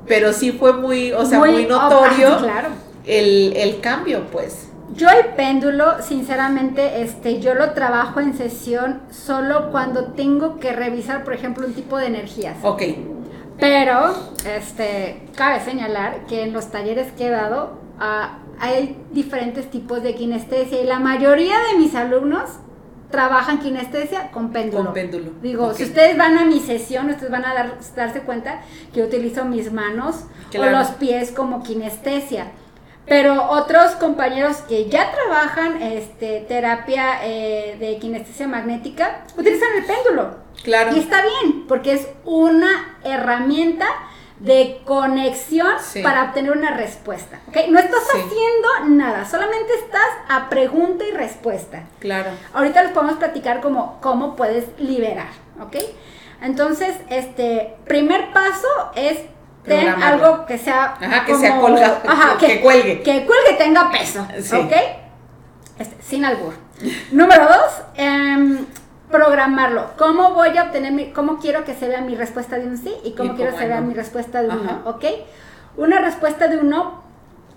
Pero 0.07 0.35
sí 0.35 0.53
fue 0.53 0.75
muy, 0.75 1.13
o 1.13 1.25
sea, 1.25 1.39
muy, 1.39 1.65
notorio 1.65 2.35
ah, 2.35 2.39
claro. 2.43 2.69
el, 3.07 3.55
el 3.57 3.81
cambio, 3.81 4.27
pues. 4.31 4.69
Yo 4.95 5.09
el 5.09 5.27
péndulo, 5.35 6.03
sinceramente, 6.03 7.03
este, 7.03 7.41
yo 7.41 7.55
lo 7.55 7.73
trabajo 7.73 8.21
en 8.21 8.35
sesión 8.37 9.01
solo 9.11 9.71
cuando 9.71 10.07
tengo 10.13 10.59
que 10.61 10.73
revisar, 10.73 11.25
por 11.25 11.33
ejemplo, 11.35 11.67
un 11.67 11.73
tipo 11.75 11.97
de 11.99 12.07
energías. 12.07 12.57
Ok, 12.63 12.83
Pero, 13.59 14.15
este, 14.45 15.23
cabe 15.37 15.61
señalar 15.61 16.27
que 16.27 16.43
en 16.43 16.53
los 16.53 16.71
talleres 16.71 17.13
que 17.13 17.27
he 17.27 17.31
dado 17.31 17.79
ah, 18.01 18.39
hay 18.59 18.97
diferentes 19.13 19.71
tipos 19.71 20.03
de 20.03 20.15
kinestesia 20.15 20.81
y 20.83 20.87
la 20.87 20.99
mayoría 20.99 21.55
de 21.71 21.79
mis 21.79 21.95
alumnos 21.95 22.51
trabajan 23.11 23.59
kinestesia 23.61 24.31
con 24.31 24.51
péndulo. 24.53 24.85
con 24.87 24.95
péndulo. 24.95 25.31
Digo, 25.43 25.75
si 25.75 25.85
ustedes 25.85 26.17
van 26.17 26.39
a 26.39 26.45
mi 26.47 26.61
sesión, 26.61 27.11
ustedes 27.11 27.31
van 27.31 27.45
a 27.45 27.55
dar- 27.55 27.79
darse 27.95 28.21
cuenta 28.23 28.63
que 28.93 29.01
yo 29.01 29.07
utilizo 29.07 29.45
mis 29.45 29.71
manos 29.73 30.25
Claro. 30.51 30.77
o 30.77 30.81
los 30.81 30.89
pies 30.93 31.31
como 31.31 31.63
kinestesia. 31.63 32.47
Pero 33.07 33.51
otros 33.51 33.93
compañeros 33.93 34.59
que 34.69 34.89
ya 34.89 35.11
trabajan 35.11 35.83
este, 35.83 36.41
terapia 36.49 37.19
eh, 37.25 37.77
de 37.81 37.99
kinestesia 37.99 38.47
magnética 38.47 39.25
utilizan 39.37 39.69
el 39.77 39.85
péndulo. 39.85 40.37
Claro. 40.63 40.95
Y 40.95 41.01
está 41.01 41.21
bien, 41.23 41.67
porque 41.67 41.95
es 41.95 42.09
una 42.25 42.97
herramienta 43.03 43.87
de 44.39 44.81
conexión 44.85 45.69
Sí. 45.81 46.03
para 46.03 46.25
obtener 46.25 46.53
una 46.53 46.77
respuesta. 46.77 47.41
¿ok? 47.49 47.57
No 47.69 47.79
estás 47.79 48.01
Sí. 48.13 48.19
haciendo 48.19 48.95
nada, 48.97 49.25
solamente 49.25 49.73
estás 49.75 50.09
a 50.29 50.49
pregunta 50.49 51.05
y 51.05 51.11
respuesta. 51.13 51.83
Claro. 51.99 52.31
Ahorita 52.55 52.83
les 52.85 52.93
podemos 52.93 53.17
platicar 53.17 53.61
como 53.61 53.99
cómo 54.01 54.35
puedes 54.37 54.67
liberar, 54.79 55.29
¿ok? 55.61 55.77
Entonces, 56.43 56.97
este 57.09 57.75
primer 57.87 58.33
paso 58.33 58.67
es 58.97 59.19
ten 59.65 59.89
algo 59.89 60.45
que 60.47 60.59
sea 60.59 60.95
Ajá, 61.01 61.25
que 61.25 61.35
sea 61.35 61.61
colgado, 61.61 61.99
ajá, 62.07 62.37
que- 62.41 62.47
que 62.47 62.61
cuelgue. 62.61 63.03
que 63.03 63.27
cuelgue 63.27 63.55
tenga 63.59 63.91
peso, 63.91 64.27
Sí. 64.41 64.57
¿ok? 64.57 64.73
Este, 65.79 65.97
sin 66.03 66.25
albur. 66.25 66.55
Número 67.13 67.45
dos, 67.45 67.83
em, 67.97 68.67
programarlo. 69.11 69.91
¿Cómo 69.99 70.33
voy 70.35 70.57
a 70.57 70.65
obtener 70.65 70.93
mi, 70.93 71.11
cómo 71.13 71.39
quiero 71.39 71.65
que 71.65 71.75
se 71.75 71.87
vea 71.89 72.01
mi 72.01 72.15
respuesta 72.15 72.57
de 72.57 72.67
un 72.67 72.77
sí 72.79 72.93
y 73.05 73.13
cómo 73.13 73.33
Y 73.33 73.37
quiero 73.37 73.53
que 73.53 73.59
se 73.59 73.69
vea 73.69 73.81
no. 73.81 73.87
mi 73.89 73.95
respuesta 73.95 74.43
de 74.43 74.49
un 74.49 74.67
Ajá. 74.67 74.81
no, 74.85 74.91
¿ok? 74.91 75.05
Una 75.77 75.99
respuesta 76.01 76.49
de 76.49 76.59
un 76.59 76.69
no 76.71 77.03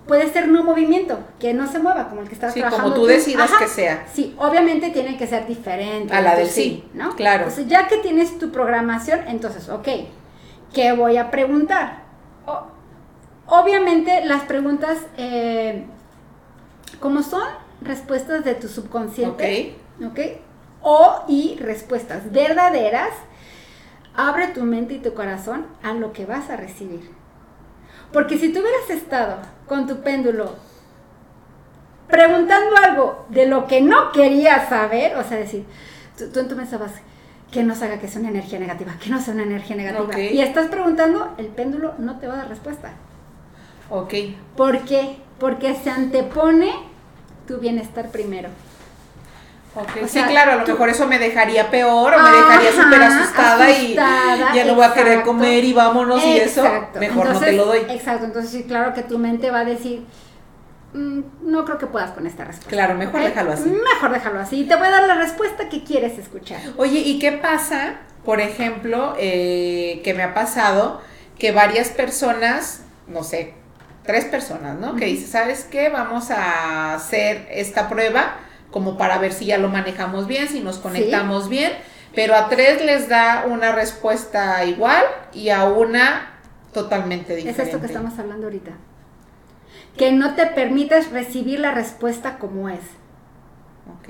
puede 0.06 0.30
ser 0.32 0.46
no 0.48 0.62
movimiento, 0.62 1.18
que 1.40 1.52
no 1.52 1.66
se 1.66 1.80
mueva, 1.80 2.08
como 2.08 2.20
el 2.22 2.28
que 2.28 2.34
estás 2.34 2.54
Sí, 2.54 2.60
trabajando. 2.60 2.90
como 2.92 3.00
tú 3.02 3.06
decidas 3.08 3.50
que 3.58 3.66
sea. 3.66 4.06
Sí, 4.12 4.34
obviamente 4.38 4.90
tiene 4.90 5.16
que 5.16 5.26
ser 5.26 5.46
diferente. 5.48 6.14
A 6.14 6.20
la 6.20 6.36
del 6.36 6.46
sí, 6.48 6.84
¿no? 6.94 7.14
claro. 7.16 7.44
Entonces, 7.44 7.66
ya 7.66 7.88
que 7.88 7.96
tienes 7.98 8.38
tu 8.38 8.52
programación, 8.52 9.20
entonces, 9.26 9.68
ok, 9.68 9.88
¿qué 10.76 10.92
voy 10.92 11.16
a 11.16 11.30
preguntar? 11.30 12.02
O- 12.46 12.66
obviamente 13.46 14.24
las 14.26 14.42
preguntas, 14.42 14.98
eh, 15.16 15.86
como 17.00 17.22
son 17.22 17.48
respuestas 17.80 18.44
de 18.44 18.54
tu 18.54 18.68
subconsciente, 18.68 19.42
¿ok? 20.06 20.20
O 20.82 21.24
y 21.28 21.56
respuestas 21.60 22.30
verdaderas, 22.30 23.10
abre 24.14 24.48
tu 24.48 24.64
mente 24.64 24.94
y 24.94 24.98
tu 24.98 25.14
corazón 25.14 25.66
a 25.82 25.94
lo 25.94 26.12
que 26.12 26.26
vas 26.26 26.50
a 26.50 26.56
recibir. 26.56 27.10
Porque 28.12 28.36
si 28.36 28.52
tú 28.52 28.60
hubieras 28.60 28.90
estado 28.90 29.38
con 29.66 29.86
tu 29.86 30.02
péndulo 30.02 30.54
preguntando 32.08 32.76
algo 32.76 33.26
de 33.30 33.46
lo 33.46 33.66
que 33.66 33.80
no 33.80 34.12
querías 34.12 34.68
saber, 34.68 35.16
o 35.16 35.24
sea, 35.24 35.38
decir, 35.38 35.64
tú, 36.16 36.28
tú 36.30 36.40
en 36.40 36.48
tu 36.48 36.54
mente 36.56 36.76
vas, 36.76 36.92
que 37.50 37.62
no 37.62 37.74
se 37.74 37.84
haga 37.86 37.98
que 37.98 38.08
sea 38.08 38.20
una 38.20 38.30
energía 38.30 38.58
negativa, 38.58 38.94
que 39.02 39.08
no 39.10 39.20
sea 39.20 39.34
una 39.34 39.44
energía 39.44 39.76
negativa. 39.76 40.18
Y 40.20 40.40
estás 40.40 40.66
preguntando, 40.68 41.32
el 41.38 41.46
péndulo 41.46 41.94
no 41.98 42.18
te 42.18 42.26
va 42.26 42.34
a 42.34 42.36
dar 42.38 42.48
respuesta. 42.48 42.90
Ok. 43.90 44.14
¿Por 44.56 44.80
qué? 44.80 45.16
Porque 45.38 45.74
se 45.74 45.90
antepone 45.90 46.72
tu 47.46 47.58
bienestar 47.58 48.10
primero. 48.10 48.48
Ok, 49.76 49.90
O 50.04 50.08
sí, 50.08 50.20
claro, 50.22 50.52
a 50.52 50.56
lo 50.56 50.64
tú- 50.64 50.72
mejor 50.72 50.88
eso 50.88 51.06
me 51.06 51.18
dejaría 51.18 51.70
peor 51.70 52.14
o 52.14 52.18
me 52.18 52.30
dejaría 52.30 52.72
súper 52.72 53.02
asustada, 53.02 53.70
y 53.70 53.94
ya 53.94 54.64
no 54.66 54.74
voy 54.74 54.84
a 54.86 54.94
querer 54.94 55.22
comer 55.22 55.62
y 55.64 55.72
vámonos 55.74 56.24
y 56.24 56.38
eso, 56.38 56.64
mejor 56.98 57.30
no 57.32 57.38
te 57.38 57.52
lo 57.52 57.66
doy. 57.66 57.80
Exacto, 57.90 58.24
entonces 58.24 58.50
sí, 58.50 58.64
claro 58.64 58.94
que 58.94 59.02
tu 59.02 59.18
mente 59.18 59.50
va 59.50 59.60
a 59.60 59.64
decir, 59.66 60.00
"Mm, 60.00 60.04
no 60.96 61.64
creo 61.64 61.78
que 61.78 61.86
puedas 61.86 62.10
con 62.12 62.26
esta 62.26 62.44
respuesta. 62.44 62.70
Claro, 62.70 62.94
mejor 62.94 63.20
¿ok? 63.20 63.26
déjalo 63.28 63.52
así. 63.52 63.68
Mejor 63.68 64.12
déjalo 64.12 64.40
así. 64.40 64.60
Y 64.60 64.64
te 64.64 64.76
voy 64.76 64.86
a 64.86 64.90
dar 64.90 65.06
la 65.06 65.16
respuesta 65.16 65.68
que 65.68 65.84
quieres 65.84 66.18
escuchar. 66.18 66.60
Oye, 66.76 66.98
¿y 67.00 67.18
qué 67.18 67.32
pasa, 67.32 67.96
por 68.24 68.40
ejemplo, 68.40 69.14
eh, 69.18 70.00
que 70.04 70.14
me 70.14 70.22
ha 70.22 70.34
pasado 70.34 71.00
que 71.38 71.52
varias 71.52 71.90
personas, 71.90 72.82
no 73.06 73.22
sé, 73.22 73.54
tres 74.04 74.24
personas, 74.24 74.78
¿no? 74.78 74.96
Que 74.96 75.04
dice, 75.06 75.26
¿sabes 75.26 75.64
qué? 75.70 75.88
Vamos 75.90 76.30
a 76.30 76.94
hacer 76.94 77.46
esta 77.50 77.88
prueba 77.88 78.36
como 78.70 78.96
para 78.96 79.18
ver 79.18 79.32
si 79.32 79.46
ya 79.46 79.58
lo 79.58 79.68
manejamos 79.68 80.26
bien, 80.26 80.48
si 80.48 80.60
nos 80.60 80.78
conectamos 80.78 81.48
bien, 81.48 81.72
pero 82.14 82.34
a 82.34 82.48
tres 82.48 82.84
les 82.84 83.08
da 83.08 83.44
una 83.48 83.72
respuesta 83.72 84.64
igual 84.64 85.04
y 85.32 85.50
a 85.50 85.64
una 85.64 86.30
totalmente 86.72 87.32
Es 87.38 87.44
diferente. 87.44 87.62
esto 87.62 87.80
que 87.80 87.86
estamos 87.86 88.18
hablando 88.18 88.46
ahorita. 88.46 88.72
Que 89.96 90.12
no 90.12 90.34
te 90.34 90.46
permites 90.46 91.10
recibir 91.10 91.60
la 91.60 91.72
respuesta 91.72 92.38
como 92.38 92.68
es. 92.68 92.80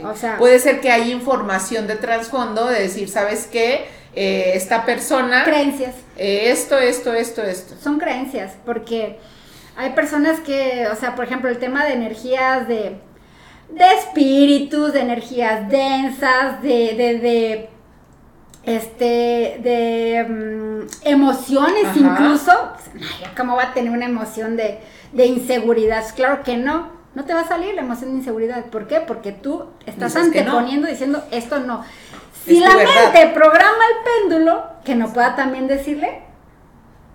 O 0.05 0.15
sea- 0.15 0.37
Puede 0.39 0.59
ser 0.59 0.81
que 0.81 0.91
hay 0.91 1.13
información 1.13 1.87
de 1.87 1.97
trasfondo 1.97 2.67
de 2.67 2.81
decir, 2.83 3.09
¿sabes 3.09 3.47
qué? 3.51 3.87
Eh, 4.15 4.53
esta 4.55 4.85
persona, 4.87 5.45
Creencias. 5.45 5.95
eh, 6.17 6.51
esto, 6.51 6.79
esto, 6.79 7.13
esto, 7.13 7.43
esto. 7.43 7.75
Son 7.83 7.99
creencias, 7.99 8.55
porque 8.65 9.19
hay 9.77 9.91
personas 9.91 10.41
que, 10.41 10.87
o 10.91 10.97
sea, 10.97 11.15
por 11.15 11.27
ejemplo, 11.27 11.51
el 11.51 11.59
tema 11.59 11.85
de 11.85 11.93
energías 11.93 12.67
de, 12.67 12.97
de 13.71 13.85
espíritus, 13.99 14.95
de 14.95 15.01
energías 15.01 15.69
densas, 15.69 16.63
de, 16.63 16.95
de, 16.95 17.19
de 17.19 17.69
este, 18.67 19.59
de 19.63 20.27
mm, 20.29 21.07
emociones 21.07 21.87
Ajá. 21.87 21.99
incluso. 21.99 22.51
Ay, 22.95 23.31
¿Cómo 23.37 23.57
va 23.57 23.71
a 23.71 23.75
tener 23.75 23.91
una 23.91 24.05
emoción 24.05 24.57
de, 24.57 24.81
de 25.13 25.27
inseguridad? 25.27 26.05
Claro 26.15 26.43
que 26.43 26.59
no. 26.59 26.95
No 27.15 27.25
te 27.25 27.33
va 27.33 27.41
a 27.41 27.49
salir 27.49 27.75
la 27.75 27.81
emoción 27.81 28.11
de 28.11 28.19
inseguridad. 28.19 28.67
¿Por 28.67 28.87
qué? 28.87 29.01
Porque 29.01 29.33
tú 29.33 29.65
estás 29.87 30.13
Dices 30.13 30.31
que 30.33 30.43
no. 30.43 30.51
anteponiendo 30.51 30.87
diciendo 30.87 31.25
esto 31.31 31.61
no. 31.61 31.83
Si 32.45 32.57
Es 32.57 32.61
la 32.61 32.75
mente 32.77 33.33
programa 33.33 33.83
el 33.91 34.29
péndulo, 34.29 34.65
que 34.85 34.95
no 34.95 35.11
pueda 35.13 35.35
también 35.35 35.67
decirle, 35.67 36.21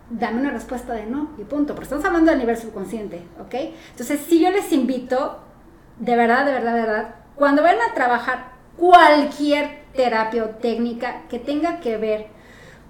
dame 0.09 0.41
una 0.41 0.49
respuesta 0.49 0.93
de 0.93 1.05
no 1.05 1.29
y 1.37 1.43
punto, 1.43 1.73
porque 1.75 1.83
estamos 1.85 2.03
hablando 2.03 2.31
a 2.31 2.35
nivel 2.35 2.57
subconsciente, 2.57 3.21
¿ok? 3.39 3.53
Entonces, 3.91 4.19
si 4.27 4.39
yo 4.39 4.49
les 4.49 4.71
invito, 4.73 5.39
de 5.99 6.15
verdad, 6.15 6.45
de 6.45 6.51
verdad, 6.53 6.73
de 6.73 6.81
verdad, 6.81 7.15
cuando 7.35 7.61
vayan 7.61 7.81
a 7.89 7.93
trabajar 7.93 8.51
cualquier 8.77 9.80
terapia 9.95 10.43
o 10.43 10.49
técnica 10.49 11.21
que 11.29 11.39
tenga 11.39 11.79
que 11.79 11.97
ver 11.97 12.27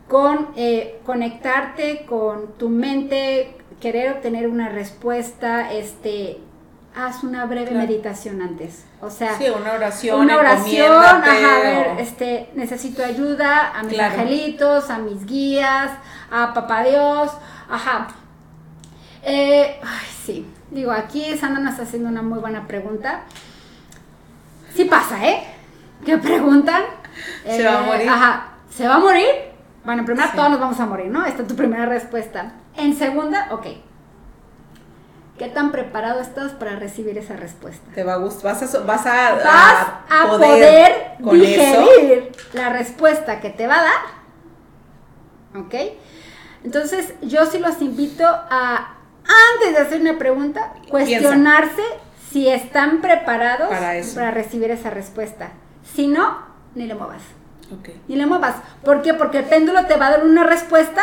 con 0.07 0.49
eh, 0.55 0.99
conectarte 1.05 2.05
con 2.05 2.53
tu 2.57 2.69
mente, 2.69 3.55
querer 3.79 4.11
obtener 4.13 4.47
una 4.47 4.69
respuesta, 4.69 5.71
este, 5.71 6.39
haz 6.95 7.23
una 7.23 7.45
breve 7.45 7.71
Claro. 7.71 7.87
meditación 7.87 8.41
antes. 8.41 8.85
O 9.01 9.09
sea, 9.09 9.35
Sí, 9.37 9.45
una 9.49 9.71
oración, 9.73 10.19
una 10.19 10.35
oración, 10.37 10.91
ajá, 11.03 11.55
a 11.55 11.59
ver, 11.59 11.87
o- 11.87 11.99
este, 11.99 12.49
necesito 12.55 13.03
ayuda 13.03 13.71
a 13.75 13.83
mis 13.83 13.93
Claro. 13.93 14.13
angelitos, 14.19 14.89
a 14.89 14.97
mis 14.97 15.25
guías, 15.25 15.91
a 16.29 16.53
papá 16.53 16.83
Dios, 16.83 17.31
ajá. 17.69 18.09
Eh, 19.23 19.79
ay, 19.81 20.07
sí, 20.25 20.45
digo, 20.71 20.91
aquí 20.91 21.37
Sandra 21.37 21.61
nos 21.63 21.71
está 21.73 21.83
haciendo 21.83 22.09
una 22.09 22.21
muy 22.21 22.39
buena 22.39 22.67
pregunta. 22.67 23.21
Sí 24.75 24.85
pasa, 24.85 25.25
¿eh? 25.27 25.43
¿Qué 26.05 26.17
preguntan? 26.17 26.81
¿Se 27.45 27.63
va 27.65 27.79
a 27.79 27.83
Eh, 27.83 27.85
morir? 27.87 28.09
Ajá, 28.09 28.47
¿se 28.69 28.87
va 28.87 28.95
a 28.95 28.99
morir? 28.99 29.25
Bueno, 29.83 30.01
en 30.01 30.05
primera 30.05 30.29
Sí. 30.29 30.35
todos 30.37 30.49
nos 30.51 30.59
vamos 30.59 30.79
a 30.79 30.85
morir, 30.85 31.07
¿no? 31.07 31.25
Esta 31.25 31.41
es 31.41 31.47
tu 31.47 31.55
primera 31.55 31.85
respuesta. 31.85 32.53
En 32.75 32.95
segunda, 32.95 33.47
ok. 33.51 33.65
¿Qué 35.37 35.47
tan 35.47 35.71
preparado 35.71 36.21
estás 36.21 36.51
para 36.51 36.75
recibir 36.75 37.17
esa 37.17 37.35
respuesta? 37.35 37.83
te 37.95 38.03
va 38.03 38.13
a 38.13 38.17
gustar, 38.17 38.53
vas 38.53 38.61
a, 38.75 38.79
vas 38.85 39.05
a, 39.07 39.33
vas 39.35 39.87
a 40.09 40.27
poder, 40.27 41.13
eso. 41.19 41.31
digerir 41.31 42.31
la 42.53 42.69
respuesta 42.69 43.39
que 43.39 43.49
te 43.49 43.65
va 43.65 43.79
a 43.79 43.83
dar. 43.83 45.61
¿Ok? 45.63 45.73
Entonces, 46.63 47.15
yo 47.23 47.45
sí 47.47 47.57
los 47.57 47.81
invito 47.81 48.23
a, 48.27 48.93
antes 49.55 49.73
de 49.75 49.79
hacer 49.79 50.01
una 50.01 50.19
pregunta, 50.19 50.73
cuestionarse 50.89 51.81
si 52.29 52.47
están 52.47 53.01
preparados 53.01 53.69
Para 53.69 53.95
eso. 53.95 54.19
recibir 54.31 54.69
esa 54.69 54.91
respuesta. 54.91 55.49
Si 55.93 56.07
no, 56.07 56.39
ni 56.75 56.85
le 56.85 56.95
muevas. 56.95 57.21
Ok. 57.71 57.89
Ni 58.07 58.15
le 58.15 58.25
muevas. 58.25 58.55
¿Por 58.83 59.01
qué? 59.01 59.13
Porque 59.13 59.39
el 59.39 59.45
péndulo 59.45 59.85
te 59.85 59.95
va 59.97 60.07
a 60.07 60.11
dar 60.11 60.25
una 60.25 60.43
respuesta 60.43 61.01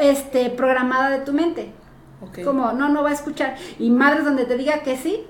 este, 0.00 0.50
programada 0.50 1.10
de 1.10 1.18
tu 1.20 1.32
mente. 1.32 1.72
Como, 2.44 2.72
no, 2.72 2.88
no 2.88 3.02
va 3.04 3.10
a 3.10 3.12
escuchar. 3.12 3.56
Y 3.78 3.90
madres 3.90 4.24
donde 4.24 4.44
te 4.44 4.56
diga 4.56 4.82
que 4.82 4.96
sí. 4.96 5.24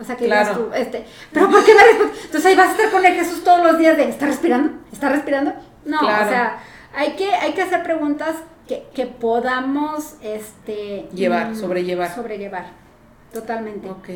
O 0.00 0.02
sea, 0.02 0.16
que 0.16 0.24
Claro. 0.26 0.52
tú, 0.56 0.70
este, 0.74 1.04
pero 1.32 1.48
¿por 1.48 1.64
qué 1.64 1.72
me? 1.72 1.80
Entonces 2.24 2.44
ahí 2.46 2.56
vas 2.56 2.68
a 2.68 2.72
estar 2.72 2.90
con 2.90 3.06
el 3.06 3.14
Jesús 3.14 3.44
todos 3.44 3.64
los 3.64 3.78
días 3.78 3.96
de, 3.96 4.08
¿está 4.08 4.26
respirando? 4.26 4.72
¿Está 4.92 5.08
respirando? 5.08 5.52
No, 5.84 6.00
Claro. 6.00 6.26
o 6.26 6.28
sea, 6.28 6.58
hay 6.96 7.12
que, 7.14 7.32
hay 7.32 7.52
que 7.52 7.62
hacer 7.62 7.84
preguntas 7.84 8.34
que, 8.66 8.88
que 8.92 9.06
podamos, 9.06 10.16
este... 10.20 11.08
Llevar, 11.14 11.50
mm, 11.50 11.54
sobrellevar. 11.54 12.12
Sobrellevar, 12.12 12.66
totalmente. 13.32 13.88
Ok. 13.88 14.08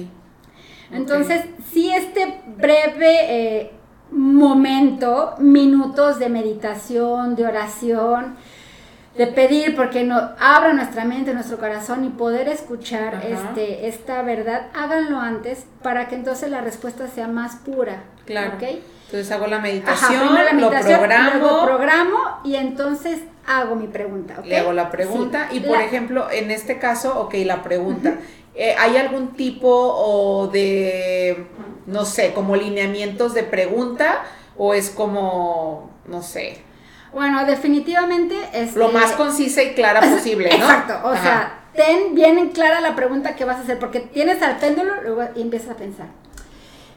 Entonces, 0.90 1.44
sí, 1.72 1.92
este 1.92 2.40
breve 2.56 3.60
eh, 3.60 3.72
momento, 4.10 5.34
minutos 5.38 6.18
de 6.18 6.28
meditación, 6.28 7.34
de 7.36 7.46
oración, 7.46 8.36
de 9.16 9.26
pedir 9.26 9.74
porque 9.74 10.04
no 10.04 10.16
abra 10.38 10.72
nuestra 10.72 11.04
mente, 11.04 11.34
nuestro 11.34 11.58
corazón 11.58 12.04
y 12.04 12.08
poder 12.08 12.48
escuchar 12.48 13.16
Ajá. 13.16 13.26
este 13.28 13.88
esta 13.88 14.22
verdad, 14.22 14.68
háganlo 14.74 15.18
antes 15.18 15.64
para 15.82 16.06
que 16.08 16.14
entonces 16.14 16.50
la 16.50 16.60
respuesta 16.60 17.08
sea 17.08 17.26
más 17.26 17.56
pura. 17.56 18.04
Claro. 18.26 18.52
¿ok? 18.56 18.62
Entonces 19.06 19.30
hago 19.32 19.46
la 19.46 19.58
meditación, 19.58 20.34
la 20.34 20.52
meditación, 20.52 20.92
lo 20.92 20.98
programo, 20.98 21.30
luego 21.40 21.64
programo 21.66 22.18
y 22.44 22.54
entonces 22.56 23.20
hago 23.46 23.74
mi 23.74 23.86
pregunta. 23.88 24.34
¿ok? 24.38 24.44
le 24.46 24.58
hago 24.58 24.72
la 24.72 24.90
pregunta 24.90 25.48
Sí. 25.50 25.56
y 25.56 25.60
por 25.60 25.78
La- 25.78 25.84
ejemplo, 25.84 26.30
en 26.30 26.50
este 26.50 26.78
caso, 26.78 27.18
ok, 27.18 27.34
la 27.46 27.62
pregunta, 27.62 28.14
eh, 28.54 28.74
¿hay 28.78 28.96
algún 28.98 29.28
tipo 29.28 29.68
o 29.70 30.46
de, 30.48 31.46
no 31.88 32.04
sé, 32.04 32.32
como 32.32 32.54
lineamientos 32.54 33.34
de 33.34 33.42
pregunta 33.42 34.22
o 34.56 34.74
es 34.74 34.90
como, 34.90 35.90
no 36.06 36.22
sé, 36.22 36.62
Bueno, 37.12 37.44
definitivamente 37.46 38.34
es 38.52 38.76
lo 38.76 38.90
más 38.92 39.12
concisa 39.12 39.62
y 39.62 39.74
clara 39.74 40.00
posible, 40.14 40.48
¿no? 40.50 40.54
Exacto, 40.56 41.00
o 41.04 41.08
Ajá. 41.12 41.22
sea, 41.22 41.60
ten 41.74 42.14
bien 42.14 42.38
en 42.38 42.50
clara 42.50 42.80
la 42.80 42.94
pregunta 42.94 43.34
que 43.34 43.44
vas 43.44 43.56
a 43.56 43.60
hacer, 43.62 43.78
porque 43.78 44.00
tienes 44.00 44.42
al 44.42 44.56
péndulo 44.58 45.00
luego 45.02 45.22
y 45.34 45.42
empiezas 45.42 45.70
a 45.70 45.74
pensar. 45.76 46.06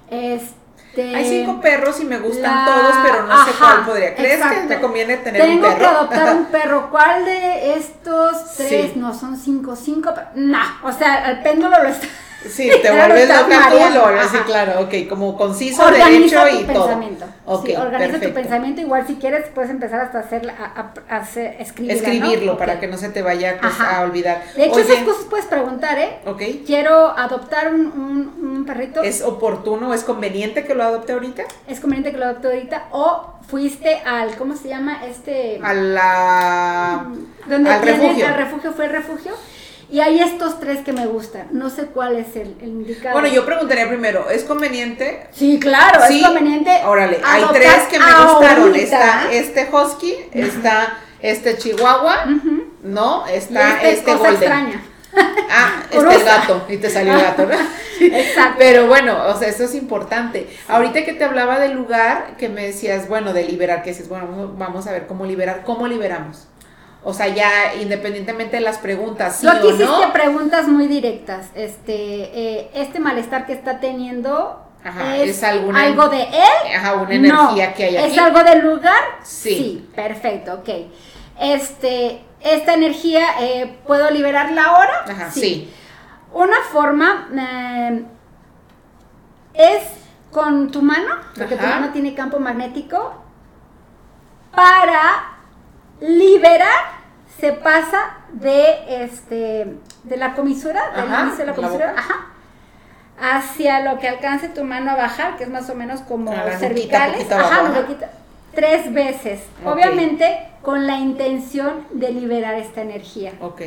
Este, 0.09 1.15
Hay 1.15 1.25
cinco 1.25 1.61
perros 1.61 1.99
y 2.01 2.05
me 2.05 2.17
gustan 2.19 2.53
la- 2.53 2.65
todos, 2.65 2.95
pero 3.03 3.23
no 3.27 3.45
sé 3.45 3.51
cuál 3.57 3.85
podría. 3.85 4.15
¿Crees 4.15 4.35
exacto. 4.35 4.61
que 4.67 4.75
me 4.75 4.81
conviene 4.81 5.17
tener 5.17 5.41
Tengo 5.41 5.67
un 5.67 5.73
perro? 5.73 5.79
que 5.79 5.85
adoptar 5.85 6.35
un 6.35 6.45
perro. 6.45 6.89
¿Cuál 6.91 7.25
de 7.25 7.73
estos 7.75 8.55
tres? 8.57 8.91
Sí. 8.93 8.99
No, 8.99 9.13
son 9.17 9.37
cinco, 9.37 9.75
cinco. 9.75 10.13
No, 10.35 10.59
o 10.83 10.91
sea, 10.91 11.25
al 11.25 11.41
péndulo 11.43 11.81
lo 11.81 11.89
está. 11.89 12.07
Sí, 12.49 12.69
te 12.81 12.89
vuelves 12.91 13.27
loca 13.29 13.69
tú, 13.69 13.93
lo 13.93 14.23
sí, 14.29 14.37
claro, 14.45 14.81
ok, 14.81 14.93
como 15.07 15.37
conciso, 15.37 15.83
organiza 15.85 16.43
derecho 16.45 16.61
y 16.61 16.65
tu 16.65 16.73
todo. 16.73 16.85
Pensamiento. 16.87 17.25
Okay, 17.45 17.75
sí, 17.75 17.81
organiza 17.81 18.11
perfecto. 18.11 18.27
tu 18.27 18.33
pensamiento, 18.33 18.81
igual 18.81 19.07
si 19.07 19.15
quieres 19.15 19.47
puedes 19.53 19.69
empezar 19.69 20.01
hasta 20.01 20.19
hacer, 20.19 20.49
a, 20.49 20.91
a, 21.09 21.17
hacer 21.17 21.55
escribirla, 21.59 21.93
Escribirlo 21.99 22.51
¿no? 22.53 22.57
para 22.57 22.79
que 22.79 22.87
no 22.87 22.97
se 22.97 23.09
te 23.09 23.21
vaya 23.21 23.57
pues, 23.61 23.79
a 23.79 24.01
olvidar. 24.01 24.41
De 24.55 24.65
hecho, 24.65 24.75
Oye, 24.75 24.83
esas 24.83 25.03
cosas 25.03 25.25
puedes 25.29 25.45
preguntar, 25.45 25.99
¿eh? 25.99 26.17
ok, 26.25 26.41
Quiero 26.65 27.09
adoptar 27.17 27.73
un, 27.73 27.81
un, 27.81 28.47
un 28.57 28.65
perrito. 28.65 29.03
¿es 29.03 29.21
oportuno, 29.21 29.93
es 29.93 30.03
conveniente 30.03 30.63
que 30.63 30.73
lo 30.73 30.83
adopte 30.83 31.13
ahorita? 31.13 31.43
¿Es 31.67 31.79
conveniente 31.79 32.11
que 32.11 32.17
lo 32.17 32.25
adopte 32.25 32.47
ahorita? 32.47 32.83
O 32.91 33.33
fuiste 33.47 33.97
al, 34.05 34.35
¿cómo 34.37 34.55
se 34.55 34.69
llama? 34.69 35.05
Este... 35.05 35.59
A 35.63 35.73
la... 35.73 37.05
donde 37.47 37.69
al 37.69 37.81
tienen- 37.81 38.01
refugio. 38.01 38.27
Al 38.27 38.35
refugio 38.35 38.71
fue 38.73 38.85
el 38.85 38.91
refugio. 38.91 39.31
Y 39.91 39.99
hay 39.99 40.21
estos 40.21 40.59
tres 40.59 40.79
que 40.85 40.93
me 40.93 41.05
gustan. 41.05 41.47
No 41.51 41.69
sé 41.69 41.87
cuál 41.87 42.15
es 42.15 42.35
el, 42.37 42.55
el 42.61 42.69
indicado. 42.69 43.13
Bueno, 43.13 43.27
yo 43.27 43.45
preguntaría 43.45 43.87
primero, 43.89 44.29
¿es 44.29 44.43
conveniente? 44.45 45.27
Sí, 45.33 45.59
claro, 45.59 45.99
Sí, 46.07 46.19
es 46.21 46.25
conveniente. 46.25 46.71
Órale, 46.85 47.19
hay 47.23 47.43
tres 47.51 47.83
que 47.91 47.99
me 47.99 48.05
gustaron. 48.25 48.73
Está 48.75 49.31
este 49.31 49.69
husky, 49.71 50.15
está 50.33 50.97
este 51.21 51.57
chihuahua. 51.57 52.25
¿no? 52.83 53.27
Está 53.27 53.73
este 53.83 53.91
este 53.91 54.03
cosa 54.05 54.17
golden. 54.17 54.33
extraña. 54.35 54.83
Ah, 55.49 55.83
este 55.91 56.15
el 56.15 56.23
gato, 56.23 56.65
y 56.69 56.77
te 56.77 56.89
salió 56.89 57.13
el 57.13 57.21
gato, 57.21 57.45
¿no? 57.45 57.53
Exacto. 58.17 58.55
Pero 58.57 58.87
bueno, 58.87 59.25
o 59.27 59.37
sea, 59.37 59.49
eso 59.49 59.65
es 59.65 59.75
importante. 59.75 60.47
Ahorita 60.69 61.03
que 61.03 61.13
te 61.13 61.25
hablaba 61.25 61.59
del 61.59 61.73
lugar, 61.73 62.37
que 62.37 62.47
me 62.49 62.65
decías, 62.65 63.07
bueno, 63.09 63.33
de 63.33 63.43
liberar, 63.43 63.83
que 63.83 63.89
dices, 63.91 64.07
bueno, 64.07 64.27
vamos- 64.29 64.57
vamos 64.57 64.87
a 64.87 64.91
ver 64.93 65.05
cómo 65.07 65.25
liberar, 65.25 65.63
¿cómo 65.65 65.85
liberamos? 65.87 66.47
O 67.03 67.13
sea, 67.13 67.27
ya 67.29 67.73
independientemente 67.81 68.57
de 68.57 68.61
las 68.61 68.77
preguntas, 68.77 69.37
sí 69.37 69.47
aquí 69.47 69.65
o 69.67 69.71
no. 69.71 69.75
hiciste 69.75 70.07
preguntas 70.13 70.67
muy 70.67 70.87
directas. 70.87 71.47
Este, 71.55 71.93
eh, 71.95 72.71
este 72.75 72.99
malestar 72.99 73.45
que 73.47 73.53
está 73.53 73.79
teniendo 73.79 74.63
Ajá, 74.83 75.17
es, 75.17 75.37
¿es 75.37 75.43
alguna- 75.43 75.81
algo 75.83 76.09
de 76.09 76.21
él. 76.23 76.75
Ajá, 76.77 76.93
una 76.93 77.13
energía 77.13 77.67
No. 77.69 77.73
que 77.75 77.83
hay 77.85 77.97
aquí. 77.97 78.11
¿Es 78.11 78.17
algo 78.19 78.43
del 78.43 78.59
lugar? 78.61 79.01
Sí. 79.23 79.89
perfecto, 79.95 80.53
ok. 80.55 80.69
Este, 81.39 82.21
esta 82.39 82.75
energía, 82.75 83.25
eh, 83.39 83.79
¿puedo 83.87 84.09
liberarla 84.11 84.63
ahora? 84.65 85.05
Ajá, 85.09 85.31
sí. 85.31 85.73
Una 86.33 86.57
forma 86.71 87.29
eh, 87.35 88.03
es 89.55 89.83
con 90.31 90.69
tu 90.71 90.81
mano, 90.83 91.15
porque 91.35 91.55
tu 91.55 91.65
mano 91.65 91.89
tiene 91.91 92.13
campo 92.13 92.39
magnético, 92.39 93.15
para 94.55 95.37
liberar, 96.01 96.99
se 97.39 97.53
pasa 97.53 98.17
de 98.33 99.03
este 99.03 99.67
de 100.03 100.17
la 100.17 100.33
comisura, 100.33 100.81
del 100.95 101.05
Ajá, 101.05 101.21
inicio 101.21 101.39
de 101.39 101.45
la 101.45 101.53
comisura, 101.55 101.93
ajá, 101.97 102.15
hacia 103.19 103.81
lo 103.81 103.99
que 103.99 104.07
alcance 104.09 104.49
tu 104.49 104.63
mano 104.63 104.91
a 104.91 104.95
bajar, 104.95 105.37
que 105.37 105.43
es 105.43 105.49
más 105.49 105.69
o 105.69 105.75
menos 105.75 106.01
como 106.01 106.31
A 106.31 106.35
la 106.35 106.43
nuquita, 106.45 106.59
cervicales, 106.59 107.23
poquito 107.25 107.35
ajá, 108.05 108.11
tres 108.53 108.91
veces, 108.93 109.39
obviamente 109.63 110.47
con 110.61 110.85
la 110.87 110.95
intención 110.97 111.85
de 111.91 112.11
liberar 112.11 112.55
esta 112.55 112.81
energía. 112.81 113.33
Ok. 113.41 113.61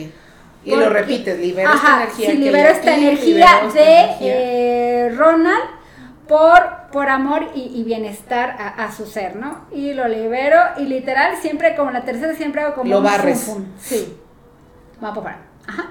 Y 0.65 0.71
Porque- 0.71 0.85
lo 0.85 0.91
repites, 0.91 1.39
libero 1.39 1.69
Ajá, 1.71 1.77
esta 1.79 2.03
energía. 2.05 2.31
sí, 2.31 2.37
libero 2.39 2.69
esta 2.69 2.95
energía 2.97 3.47
esta 3.67 3.79
de 3.81 3.99
energía. 4.01 4.33
eh, 4.37 5.15
Ronald 5.17 5.65
por, 6.27 6.84
por 6.95 7.09
amor 7.09 7.49
y, 7.57 7.73
y 7.75 7.83
bienestar 7.83 8.51
a, 8.57 8.69
a 8.85 8.93
su 8.93 9.05
ser, 9.07 9.35
¿no? 9.35 9.67
Y 9.73 9.95
lo 9.95 10.07
libero 10.07 10.57
y 10.77 10.83
literal, 10.85 11.37
siempre 11.37 11.75
como 11.75 11.91
la 11.91 12.05
tercera, 12.05 12.35
siempre 12.35 12.63
hago 12.63 12.77
como 12.77 12.89
Lo 12.89 12.99
un 12.99 13.05
barres. 13.05 13.41
fum, 13.43 13.57
fum. 13.65 13.67
Sí. 13.81 14.17
Vamos 15.01 15.19
a 15.19 15.23
parar. 15.25 15.39
Ajá. 15.67 15.91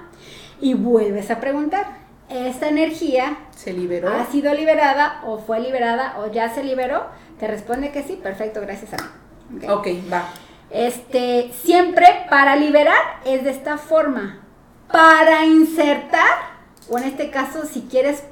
Y 0.62 0.76
vuelves 0.76 1.30
a 1.30 1.42
preguntar, 1.42 1.86
¿esta 2.30 2.70
energía 2.70 3.38
Se 3.54 3.74
liberó. 3.74 4.08
ha 4.14 4.26
sido 4.28 4.54
liberada 4.54 5.22
o 5.26 5.40
fue 5.40 5.60
liberada 5.60 6.16
o 6.20 6.32
ya 6.32 6.48
se 6.56 6.64
liberó? 6.64 7.08
Te 7.38 7.48
responde 7.48 7.92
que 7.92 8.04
sí, 8.04 8.16
perfecto, 8.16 8.62
gracias 8.62 8.94
a 8.94 8.98
mí. 8.98 9.66
Ok. 9.68 9.80
Ok, 9.80 9.88
va. 10.12 10.24
Este, 10.70 11.52
siempre 11.64 12.08
para 12.30 12.56
liberar 12.56 13.20
es 13.26 13.44
de 13.44 13.50
esta 13.52 13.78
forma. 13.78 14.40
Para 14.90 15.46
insertar, 15.46 16.30
o 16.90 16.98
en 16.98 17.04
este 17.04 17.30
caso, 17.30 17.66
si 17.66 17.82
quieres 17.82 18.24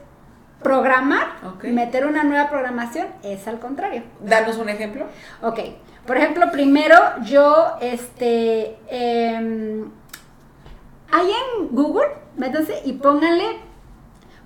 programar, 0.63 1.27
Ok. 1.45 1.63
meter 1.65 2.05
una 2.05 2.23
nueva 2.23 2.49
programación, 2.49 3.07
es 3.23 3.47
al 3.47 3.59
contrario. 3.59 4.03
Danos 4.19 4.57
un 4.57 4.69
ejemplo. 4.69 5.05
Ok, 5.41 5.59
por 6.05 6.17
ejemplo, 6.17 6.51
primero 6.51 6.95
yo, 7.23 7.75
este, 7.81 8.77
em, 8.89 9.89
ahí 11.11 11.31
en 11.59 11.67
Google, 11.75 12.07
métanse 12.37 12.81
y 12.85 12.93
pónganle 12.93 13.45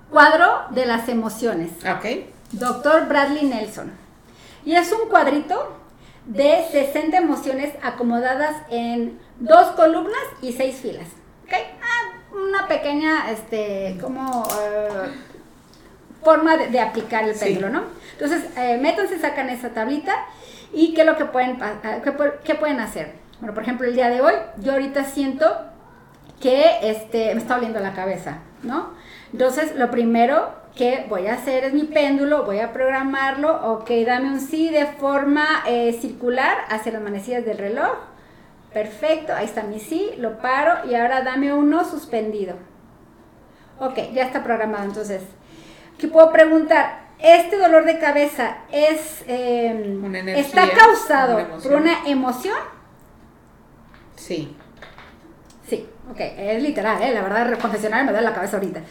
cuadro 0.10 0.64
de 0.72 0.86
las 0.86 1.08
emociones. 1.10 1.72
Ok. 1.86 2.06
Doctor 2.52 3.08
Bradley 3.08 3.46
Nelson. 3.46 3.92
Y 4.64 4.76
es 4.76 4.92
un 4.92 5.10
cuadrito 5.10 5.74
de 6.26 6.66
60 6.72 7.18
emociones 7.18 7.74
acomodadas 7.84 8.56
en 8.70 9.20
dos 9.40 9.68
columnas 9.76 10.24
y 10.42 10.54
seis 10.54 10.78
filas. 10.78 11.08
¿Ok? 11.44 11.54
Ah, 11.54 12.34
una 12.36 12.68
pequeña, 12.68 13.30
este, 13.32 13.98
como 14.02 14.44
eh, 14.62 15.12
forma 16.26 16.58
de, 16.58 16.68
de 16.68 16.80
aplicar 16.82 17.24
el 17.24 17.36
Sí. 17.36 17.46
péndulo, 17.46 17.70
¿no? 17.70 17.84
Entonces, 18.14 18.44
eh, 18.58 18.78
métanse, 18.82 19.18
sacan 19.20 19.48
esa 19.50 19.70
tablita 19.70 20.14
y 20.74 20.94
qué 20.94 21.02
es 21.02 21.08
lo 21.08 21.16
que 21.16 21.24
pueden, 21.26 21.58
ah, 21.64 22.00
qué, 22.04 22.12
pu- 22.18 22.34
qué 22.44 22.56
pueden 22.56 22.82
hacer. 22.82 23.14
Bueno, 23.40 23.54
por 23.54 23.64
ejemplo, 23.64 23.88
el 23.88 23.94
día 23.96 24.10
de 24.10 24.20
hoy, 24.22 24.34
yo 24.58 24.74
ahorita 24.74 25.06
siento 25.06 25.46
que 26.42 26.66
este, 26.82 27.34
me 27.34 27.40
está 27.42 27.56
oliendo 27.56 27.80
la 27.80 27.94
cabeza, 27.94 28.40
¿no? 28.64 28.90
Entonces, 29.32 29.76
lo 29.76 29.90
primero 29.92 30.50
que 30.76 31.06
voy 31.08 31.28
a 31.28 31.36
hacer 31.36 31.64
es 31.64 31.74
mi 31.74 31.84
péndulo, 31.84 32.44
voy 32.44 32.60
a 32.60 32.74
programarlo, 32.74 33.72
ok, 33.74 33.90
dame 34.06 34.28
un 34.30 34.42
sí 34.42 34.70
de 34.70 34.86
forma 34.88 35.46
eh, 35.68 35.98
circular 36.02 36.58
hacia 36.70 36.92
las 36.92 37.02
manecillas 37.02 37.46
del 37.46 37.58
reloj. 37.58 37.92
Perfecto, 38.74 39.34
ahí 39.34 39.46
está 39.46 39.64
mi 39.64 39.80
sí, 39.80 40.12
lo 40.18 40.40
paro 40.40 40.90
y 40.90 40.96
ahora 40.96 41.22
dame 41.22 41.54
uno 41.54 41.86
suspendido. 41.86 42.56
Ok, 43.80 43.98
ya 44.14 44.24
está 44.24 44.44
programado. 44.44 44.84
Entonces, 44.86 45.22
¿qué 45.98 46.08
puedo 46.08 46.32
preguntar? 46.32 47.06
¿Este 47.20 47.58
dolor 47.58 47.86
de 47.86 47.98
cabeza 47.98 48.58
es 48.72 49.24
eh, 49.28 49.70
energía, 49.70 50.38
está 50.38 50.70
causado 50.70 51.38
una 51.38 51.58
por 51.58 51.74
una 51.74 52.08
emoción? 52.08 52.58
Sí. 54.16 54.56
Sí, 55.68 55.88
ok, 56.12 56.20
es 56.20 56.62
literal, 56.62 57.02
¿eh? 57.02 57.14
la 57.14 57.22
verdad, 57.22 57.58
confesionario 57.60 58.06
me 58.06 58.12
duele 58.12 58.28
la 58.28 58.36
cabeza 58.36 58.58
ahorita. 58.58 58.82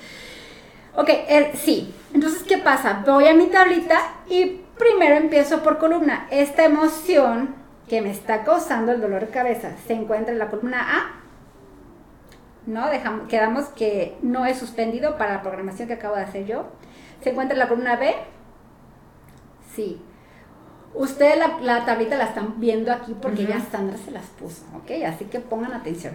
Ok, 0.97 1.09
eh, 1.09 1.53
sí, 1.55 1.95
entonces, 2.13 2.43
¿qué 2.45 2.59
pasa? 2.59 3.03
Voy 3.05 3.27
a 3.27 3.35
mi 3.35 3.47
tablita 3.47 4.01
y 4.29 4.61
primero 4.79 5.17
empiezo 5.17 5.63
por 5.63 5.79
columna. 5.79 6.27
Esta 6.31 6.65
emoción 6.65 7.55
que 7.89 8.01
me 8.01 8.11
está 8.11 8.45
causando 8.45 8.93
el 8.93 9.01
dolor 9.01 9.23
de 9.23 9.29
cabeza 9.29 9.73
se 9.87 9.93
encuentra 9.93 10.33
en 10.33 10.39
la 10.39 10.49
columna 10.49 10.99
A. 10.99 11.24
No, 12.67 12.89
dejamos, 12.89 13.29
quedamos 13.29 13.67
que 13.67 14.17
no 14.23 14.47
es 14.47 14.59
suspendido 14.59 15.19
para 15.19 15.35
la 15.35 15.43
programación 15.43 15.89
que 15.89 15.95
acabo 15.95 16.17
de 16.17 16.23
hacer 16.23 16.47
yo. 16.47 16.67
Se 17.23 17.31
encuentra 17.31 17.55
en 17.55 17.59
la 17.59 17.69
columna 17.69 17.97
B. 17.97 18.15
Sí. 19.75 20.01
Ustedes 20.95 21.37
la, 21.39 21.59
la 21.61 21.85
tablita 21.85 22.17
la 22.17 22.25
están 22.25 22.61
viendo 22.61 22.93
aquí 22.93 23.15
porque 23.21 23.47
ya 23.47 23.61
Sandra 23.61 23.97
se 23.99 24.13
las 24.13 24.27
puso, 24.27 24.63
¿ok? 24.77 24.91
Así 25.07 25.25
que 25.25 25.41
pongan 25.41 25.73
atención. 25.73 26.15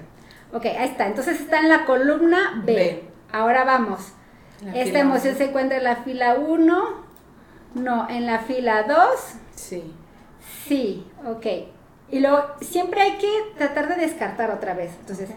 Ok, 0.53 0.65
ahí 0.65 0.87
está. 0.89 1.07
Entonces 1.07 1.39
está 1.41 1.59
en 1.59 1.69
la 1.69 1.85
columna 1.85 2.61
B. 2.65 2.73
B. 2.73 3.03
Ahora 3.31 3.63
vamos. 3.65 4.13
La 4.63 4.75
Esta 4.75 4.99
emoción 4.99 5.31
uno. 5.33 5.37
se 5.37 5.49
encuentra 5.49 5.77
en 5.77 5.83
la 5.83 5.97
fila 5.97 6.35
1. 6.35 6.83
No, 7.75 8.09
en 8.09 8.25
la 8.25 8.39
fila 8.39 8.83
2. 8.83 8.97
Sí. 9.53 9.93
Sí, 10.65 11.05
ok. 11.25 11.45
Y 12.09 12.19
luego 12.21 12.43
siempre 12.61 13.01
hay 13.01 13.17
que 13.17 13.29
tratar 13.57 13.87
de 13.89 13.95
descartar 13.95 14.49
otra 14.51 14.73
vez. 14.73 14.91
Entonces, 15.01 15.29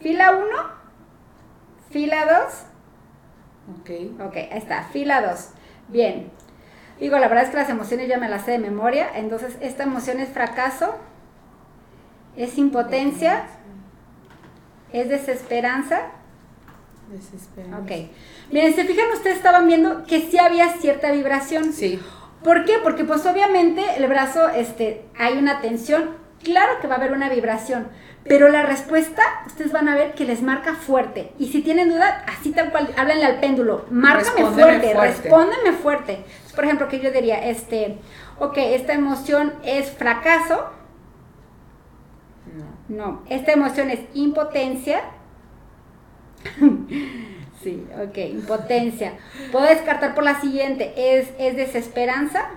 fila 0.00 0.32
1, 0.32 0.46
fila 1.90 2.44
2. 3.68 3.80
Ok. 3.80 4.20
Ok, 4.26 4.36
ahí 4.36 4.48
está, 4.58 4.84
fila 4.84 5.22
2. 5.22 5.48
Bien. 5.88 6.30
Digo, 7.00 7.18
la 7.18 7.28
verdad 7.28 7.44
es 7.44 7.50
que 7.50 7.56
las 7.56 7.70
emociones 7.70 8.08
ya 8.08 8.18
me 8.18 8.28
las 8.28 8.44
sé 8.44 8.52
de 8.52 8.58
memoria. 8.58 9.08
Entonces, 9.14 9.56
esta 9.60 9.84
emoción 9.84 10.18
es 10.18 10.30
fracaso, 10.30 10.96
es 12.36 12.58
impotencia, 12.58 13.44
es 14.92 15.08
desesperanza. 15.08 16.00
Desesperado. 17.10 17.82
Ok. 17.84 17.90
Miren, 18.50 18.74
se 18.74 18.84
fijan, 18.84 19.06
ustedes 19.14 19.36
estaban 19.36 19.66
viendo 19.66 20.04
que 20.04 20.20
sí 20.22 20.38
había 20.38 20.68
cierta 20.74 21.12
vibración. 21.12 21.72
Sí. 21.72 22.00
¿Por 22.42 22.64
qué? 22.64 22.74
Porque 22.82 23.04
pues 23.04 23.24
obviamente 23.26 23.82
el 23.96 24.06
brazo, 24.06 24.48
este, 24.48 25.04
hay 25.18 25.38
una 25.38 25.60
tensión, 25.60 26.16
claro 26.42 26.80
que 26.80 26.86
va 26.86 26.94
a 26.94 26.98
haber 26.98 27.12
una 27.12 27.28
vibración, 27.28 27.88
pero 28.28 28.48
la 28.48 28.62
respuesta, 28.62 29.22
ustedes 29.46 29.72
van 29.72 29.88
a 29.88 29.94
ver 29.94 30.14
que 30.14 30.24
les 30.24 30.42
marca 30.42 30.74
fuerte. 30.74 31.32
Y 31.38 31.48
si 31.48 31.62
tienen 31.62 31.88
duda, 31.88 32.24
así 32.28 32.52
tal 32.52 32.70
cual, 32.70 32.92
háblenle 32.96 33.24
al 33.24 33.40
péndulo, 33.40 33.86
márcame 33.90 34.44
fuerte, 34.46 34.92
fuerte. 34.92 34.94
respóndeme 34.94 35.72
fuerte. 35.72 36.24
Por 36.54 36.64
ejemplo, 36.64 36.88
que 36.88 37.00
yo 37.00 37.10
diría, 37.10 37.48
este, 37.48 37.98
ok, 38.38 38.56
esta 38.58 38.92
emoción 38.92 39.54
es 39.64 39.90
fracaso, 39.90 40.70
No. 42.88 42.96
no, 42.96 43.22
esta 43.28 43.52
emoción 43.52 43.90
es 43.90 44.00
impotencia. 44.14 45.00
Sí, 47.62 47.84
ok, 48.00 48.16
impotencia. 48.18 49.14
Puedo 49.50 49.66
descartar 49.66 50.14
por 50.14 50.22
la 50.22 50.40
siguiente, 50.40 50.92
¿es, 50.96 51.28
es 51.40 51.56
desesperanza? 51.56 52.50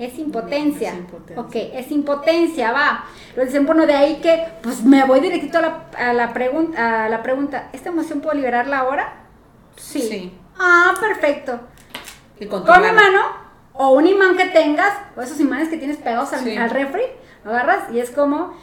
Es 0.00 0.18
impotencia. 0.18 0.92
No, 0.92 0.98
es 0.98 1.04
impotencia. 1.04 1.40
Ok, 1.42 1.54
es 1.74 1.90
impotencia, 1.92 2.72
va. 2.72 3.04
Lo 3.36 3.44
dicen, 3.44 3.66
bueno, 3.66 3.86
de 3.86 3.92
ahí 3.94 4.16
que, 4.22 4.44
pues 4.62 4.82
me 4.82 5.04
voy 5.04 5.20
directito 5.20 5.58
a 5.58 5.60
la, 5.60 5.84
a 5.98 6.12
la, 6.12 6.32
pregun- 6.32 6.74
a 6.76 7.08
la 7.08 7.22
pregunta, 7.22 7.68
¿esta 7.72 7.90
emoción 7.90 8.20
puedo 8.20 8.34
liberarla 8.34 8.78
ahora? 8.78 9.12
Sí. 9.76 10.00
Sí. 10.00 10.38
Ah, 10.58 10.94
perfecto. 10.98 11.60
Y 12.38 12.46
con 12.46 12.64
tu 12.64 12.70
mano. 12.70 12.92
mano, 12.94 13.20
o 13.74 13.90
un 13.90 14.06
imán 14.06 14.36
que 14.36 14.46
tengas, 14.46 14.92
o 15.16 15.20
esos 15.22 15.38
imanes 15.40 15.68
que 15.68 15.76
tienes 15.76 15.98
pegados 15.98 16.32
al, 16.32 16.40
Sí. 16.44 16.56
al 16.56 16.70
refri, 16.70 17.02
lo 17.44 17.50
agarras 17.50 17.92
y 17.92 18.00
es 18.00 18.10
como 18.10 18.54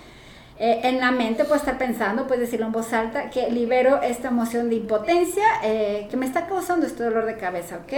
eh, 0.60 0.82
en 0.84 1.00
la 1.00 1.12
mente 1.12 1.44
puedes 1.46 1.62
estar 1.62 1.78
pensando, 1.78 2.26
puedes 2.26 2.42
decirlo 2.42 2.66
en 2.66 2.72
voz 2.72 2.92
alta, 2.94 3.30
que 3.30 3.52
libero 3.52 4.02
esta 4.02 4.30
emoción 4.30 4.70
de 4.70 4.76
impotencia 4.78 5.44
eh, 5.64 6.08
que 6.10 6.18
me 6.18 6.26
está 6.26 6.48
causando 6.48 6.88
este 6.88 7.04
dolor 7.04 7.26
de 7.26 7.38
cabeza, 7.38 7.78
¿ok? 7.78 7.94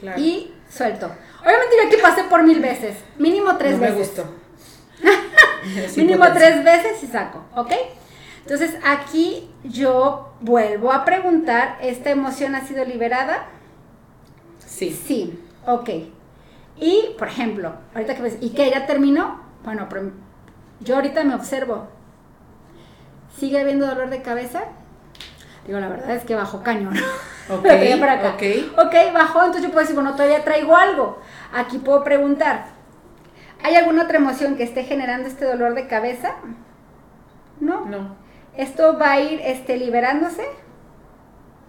Claro. 0.00 0.18
Y 0.20 0.52
suelto. 0.68 1.10
Obviamente 1.42 1.76
yo 1.80 1.88
aquí 1.88 1.96
pasé 2.02 2.24
por 2.24 2.42
mil 2.42 2.60
veces, 2.60 2.96
mínimo 3.18 3.56
tres 3.56 3.72
no 3.72 3.78
me 3.78 3.90
veces. 3.92 4.08
gustó. 4.08 4.34
Es 5.76 5.96
Mínimo 5.96 6.24
tres 6.32 6.62
veces 6.62 7.02
y 7.02 7.08
saco, 7.08 7.42
¿ok? 7.56 7.72
Entonces 8.42 8.76
aquí 8.84 9.50
yo 9.64 10.32
vuelvo 10.40 10.92
a 10.92 11.04
preguntar, 11.04 11.78
¿esta 11.80 12.10
emoción 12.10 12.54
ha 12.54 12.64
sido 12.64 12.84
liberada? 12.84 13.46
Sí. 14.64 14.90
Sí, 14.90 15.42
ok. 15.66 15.90
Y, 16.78 17.14
por 17.18 17.26
ejemplo, 17.28 17.74
ahorita 17.94 18.14
que 18.14 18.22
ves, 18.22 18.36
¿y 18.40 18.50
qué? 18.50 18.70
¿Ya 18.70 18.86
terminó? 18.86 19.40
Bueno, 19.64 19.86
pero 19.88 20.12
yo 20.80 20.94
ahorita 20.96 21.24
me 21.24 21.34
observo. 21.34 21.88
¿Sigue 23.36 23.60
habiendo 23.60 23.86
dolor 23.86 24.08
de 24.10 24.22
cabeza? 24.22 24.64
Digo, 25.66 25.80
la 25.80 25.88
verdad 25.88 26.12
es 26.12 26.24
que 26.24 26.34
bajó 26.36 26.62
cañón. 26.62 26.94
Ok, 27.48 27.56
Lo 27.56 27.62
traía 27.62 27.98
para 28.00 28.12
acá. 28.14 28.28
ok. 28.34 28.42
Ok, 28.86 28.94
bajó, 29.14 29.38
entonces 29.40 29.62
yo 29.62 29.68
puedo 29.70 29.80
decir, 29.80 29.94
bueno, 29.94 30.12
todavía 30.12 30.42
traigo 30.44 30.74
algo. 30.76 31.20
Aquí 31.54 31.78
puedo 31.78 32.02
preguntar, 32.04 32.66
¿hay 33.62 33.74
alguna 33.76 34.02
otra 34.04 34.18
emoción 34.18 34.56
que 34.56 34.64
esté 34.64 34.84
generando 34.84 35.28
este 35.28 35.44
dolor 35.44 35.74
de 35.74 35.86
cabeza? 35.86 36.34
No. 37.60 37.84
No. 37.86 38.16
¿Esto 38.56 38.98
va 38.98 39.12
a 39.12 39.20
ir 39.20 39.40
este, 39.44 39.76
liberándose? 39.76 40.44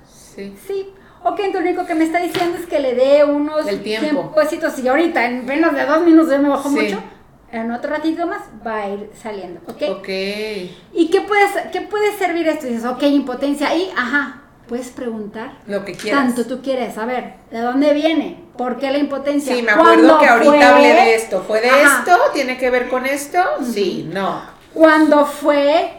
Sí. 0.05 0.55
Sí. 0.65 0.93
Ok, 1.23 1.39
entonces 1.39 1.63
lo 1.63 1.69
único 1.71 1.85
que 1.85 1.95
me 1.95 2.05
está 2.05 2.19
diciendo 2.19 2.57
es 2.57 2.65
que 2.67 2.79
le 2.79 2.93
dé 2.95 3.23
unos 3.23 3.67
El 3.67 3.81
tiempo. 3.83 4.31
tiempecitos. 4.33 4.77
Y 4.79 4.87
ahorita, 4.87 5.25
en 5.25 5.45
menos 5.45 5.73
de 5.73 5.85
dos 5.85 6.01
minutos 6.03 6.31
ya 6.31 6.37
me 6.37 6.49
bajó 6.49 6.69
Sí. 6.69 6.75
mucho. 6.75 7.01
En 7.51 7.71
otro 7.71 7.89
ratito 7.91 8.27
más 8.27 8.41
va 8.65 8.75
a 8.83 8.89
ir 8.89 9.09
saliendo, 9.21 9.61
¿ok? 9.67 9.81
Ok. 9.99 10.07
¿Y 10.09 11.09
qué, 11.11 11.21
puedes, 11.21 11.49
qué 11.71 11.81
puede 11.81 12.11
servir 12.17 12.47
esto? 12.47 12.67
Dices, 12.67 12.85
ok, 12.85 13.01
impotencia. 13.03 13.73
Y, 13.75 13.89
ajá, 13.95 14.41
puedes 14.67 14.89
preguntar. 14.89 15.53
Lo 15.67 15.85
que 15.85 15.93
quieras. 15.93 16.35
Tanto 16.35 16.45
tú 16.45 16.61
quieres 16.61 16.95
saber, 16.95 17.35
¿de 17.51 17.59
dónde 17.59 17.93
viene? 17.93 18.43
¿Por 18.57 18.77
qué 18.77 18.91
la 18.91 18.97
impotencia? 18.97 19.55
Sí, 19.55 19.61
me 19.61 19.71
acuerdo 19.71 19.93
¿Cuándo 19.93 20.19
que 20.19 20.27
ahorita 20.27 20.75
hablé 20.75 20.93
de 20.93 21.15
esto. 21.15 21.43
¿Fue 21.47 21.61
de 21.61 21.69
Ajá. 21.69 21.99
esto? 21.99 22.17
¿Tiene 22.33 22.57
que 22.57 22.69
ver 22.69 22.89
con 22.89 23.05
esto? 23.05 23.39
Sí, 23.63 24.09
no. 24.11 24.41
Cuando 24.73 25.25
fue, 25.25 25.91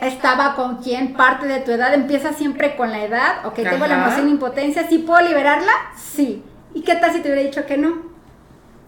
estaba 0.00 0.54
con 0.54 0.76
quién, 0.76 1.14
parte 1.14 1.46
de 1.46 1.60
tu 1.60 1.70
edad, 1.70 1.94
empieza 1.94 2.32
siempre 2.32 2.76
con 2.76 2.90
la 2.90 3.04
edad. 3.04 3.46
Ok, 3.46 3.56
tengo 3.56 3.86
la 3.86 4.02
emoción 4.02 4.26
de 4.26 4.32
impotencia, 4.32 4.88
¿sí 4.88 4.98
puedo 4.98 5.20
liberarla? 5.20 5.72
Sí. 5.96 6.42
¿Y 6.74 6.82
qué 6.82 6.96
tal 6.96 7.12
si 7.12 7.20
te 7.20 7.28
hubiera 7.28 7.42
dicho 7.42 7.66
que 7.66 7.76
no? 7.76 8.02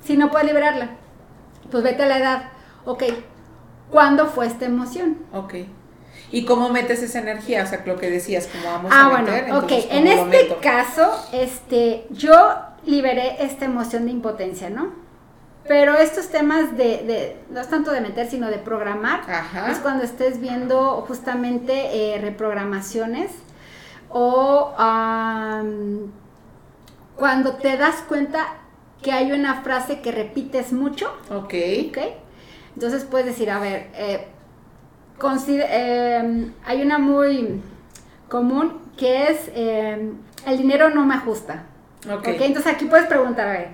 Si 0.04 0.16
no 0.16 0.30
puedes 0.30 0.46
liberarla, 0.46 0.90
pues 1.70 1.82
vete 1.82 2.02
a 2.02 2.06
la 2.06 2.18
edad. 2.18 2.42
Ok, 2.84 3.04
¿cuándo 3.90 4.26
fue 4.26 4.46
esta 4.46 4.64
emoción? 4.64 5.18
Ok. 5.32 5.54
¿Y 6.32 6.44
cómo 6.44 6.68
metes 6.70 7.02
esa 7.02 7.18
energía? 7.20 7.64
O 7.64 7.66
sea, 7.66 7.82
lo 7.86 7.96
que 7.98 8.08
decías, 8.10 8.48
¿cómo 8.50 8.64
vamos 8.72 8.92
Ah, 8.94 9.06
a 9.06 9.08
bueno, 9.10 9.24
meter? 9.32 9.52
ok. 9.52 9.62
Entonces, 9.62 9.86
En 9.90 10.04
¿cómo 10.16 10.26
lo 10.26 10.32
este 10.32 10.56
caso, 10.56 11.26
este, 11.32 12.06
yo 12.10 12.32
liberé 12.84 13.44
esta 13.44 13.64
emoción 13.64 14.04
de 14.06 14.12
impotencia, 14.12 14.70
¿no? 14.70 14.92
Pero 15.68 15.94
estos 15.94 16.28
temas 16.28 16.76
de, 16.76 16.84
de- 17.04 17.36
no 17.50 17.60
es 17.60 17.68
tanto 17.68 17.90
de 17.92 18.00
meter, 18.00 18.28
sino 18.28 18.48
de 18.48 18.58
programar, 18.58 19.20
Ajá. 19.30 19.70
es 19.70 19.78
cuando 19.78 20.04
estés 20.04 20.40
viendo 20.40 21.04
justamente 21.06 22.14
eh, 22.14 22.18
reprogramaciones 22.20 23.30
o 24.08 24.72
cuando 27.16 27.52
te 27.54 27.76
das 27.76 27.96
cuenta 28.08 28.46
que 29.02 29.12
hay 29.12 29.32
una 29.32 29.62
frase 29.62 30.00
que 30.00 30.12
repites 30.12 30.72
mucho, 30.72 31.06
Ok. 31.30 31.54
¿ok? 31.90 31.98
Entonces 32.74 33.04
puedes 33.04 33.26
decir, 33.26 33.50
a 33.50 33.58
ver, 33.58 33.88
eh, 33.94 34.26
consider- 35.20 35.68
eh, 35.70 36.50
hay 36.64 36.82
una 36.82 36.98
muy 36.98 37.60
común 38.28 38.80
que 38.96 39.28
es, 39.28 39.50
eh, 39.54 40.12
el 40.46 40.58
dinero 40.58 40.90
no 40.90 41.06
me 41.06 41.14
ajusta. 41.14 41.64
Ok. 42.06 42.20
¿ok? 42.28 42.40
Entonces 42.40 42.72
aquí 42.72 42.86
puedes 42.86 43.06
preguntar, 43.06 43.46
a 43.48 43.52
ver, 43.52 43.68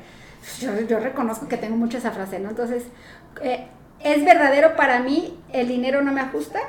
yo, 0.61 0.79
yo 0.83 0.99
reconozco 1.01 1.49
que 1.49 1.57
tengo 1.57 1.77
mucho 1.77 1.97
esa 1.99 2.11
frase, 2.11 2.39
¿no? 2.39 2.51
Entonces, 2.51 2.85
eh, 3.43 3.67
¿es 4.01 4.25
verdadero 4.25 4.77
para 4.77 5.01
mí 5.01 5.39
el 5.53 5.69
dinero 5.69 6.03
no 6.03 6.13
me 6.13 6.21
ajusta? 6.21 6.61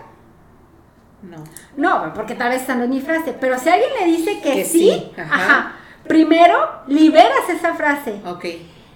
No. 1.23 1.43
No, 1.75 2.13
porque 2.13 2.35
tal 2.35 2.49
vez 2.49 2.61
esa 2.63 2.75
no 2.75 2.83
es 2.83 2.89
mi 2.89 3.01
frase, 3.01 3.33
pero 3.39 3.57
si 3.59 3.69
alguien 3.69 3.89
le 3.99 4.05
dice 4.05 4.39
que, 4.39 4.53
Que 4.53 4.65
sí, 4.65 4.79
sí, 4.91 5.11
ajá. 5.19 5.35
ajá. 5.35 5.71
primero 6.07 6.55
liberas 6.87 7.49
esa 7.49 7.73
frase 7.73 8.21
Ok. 8.25 8.45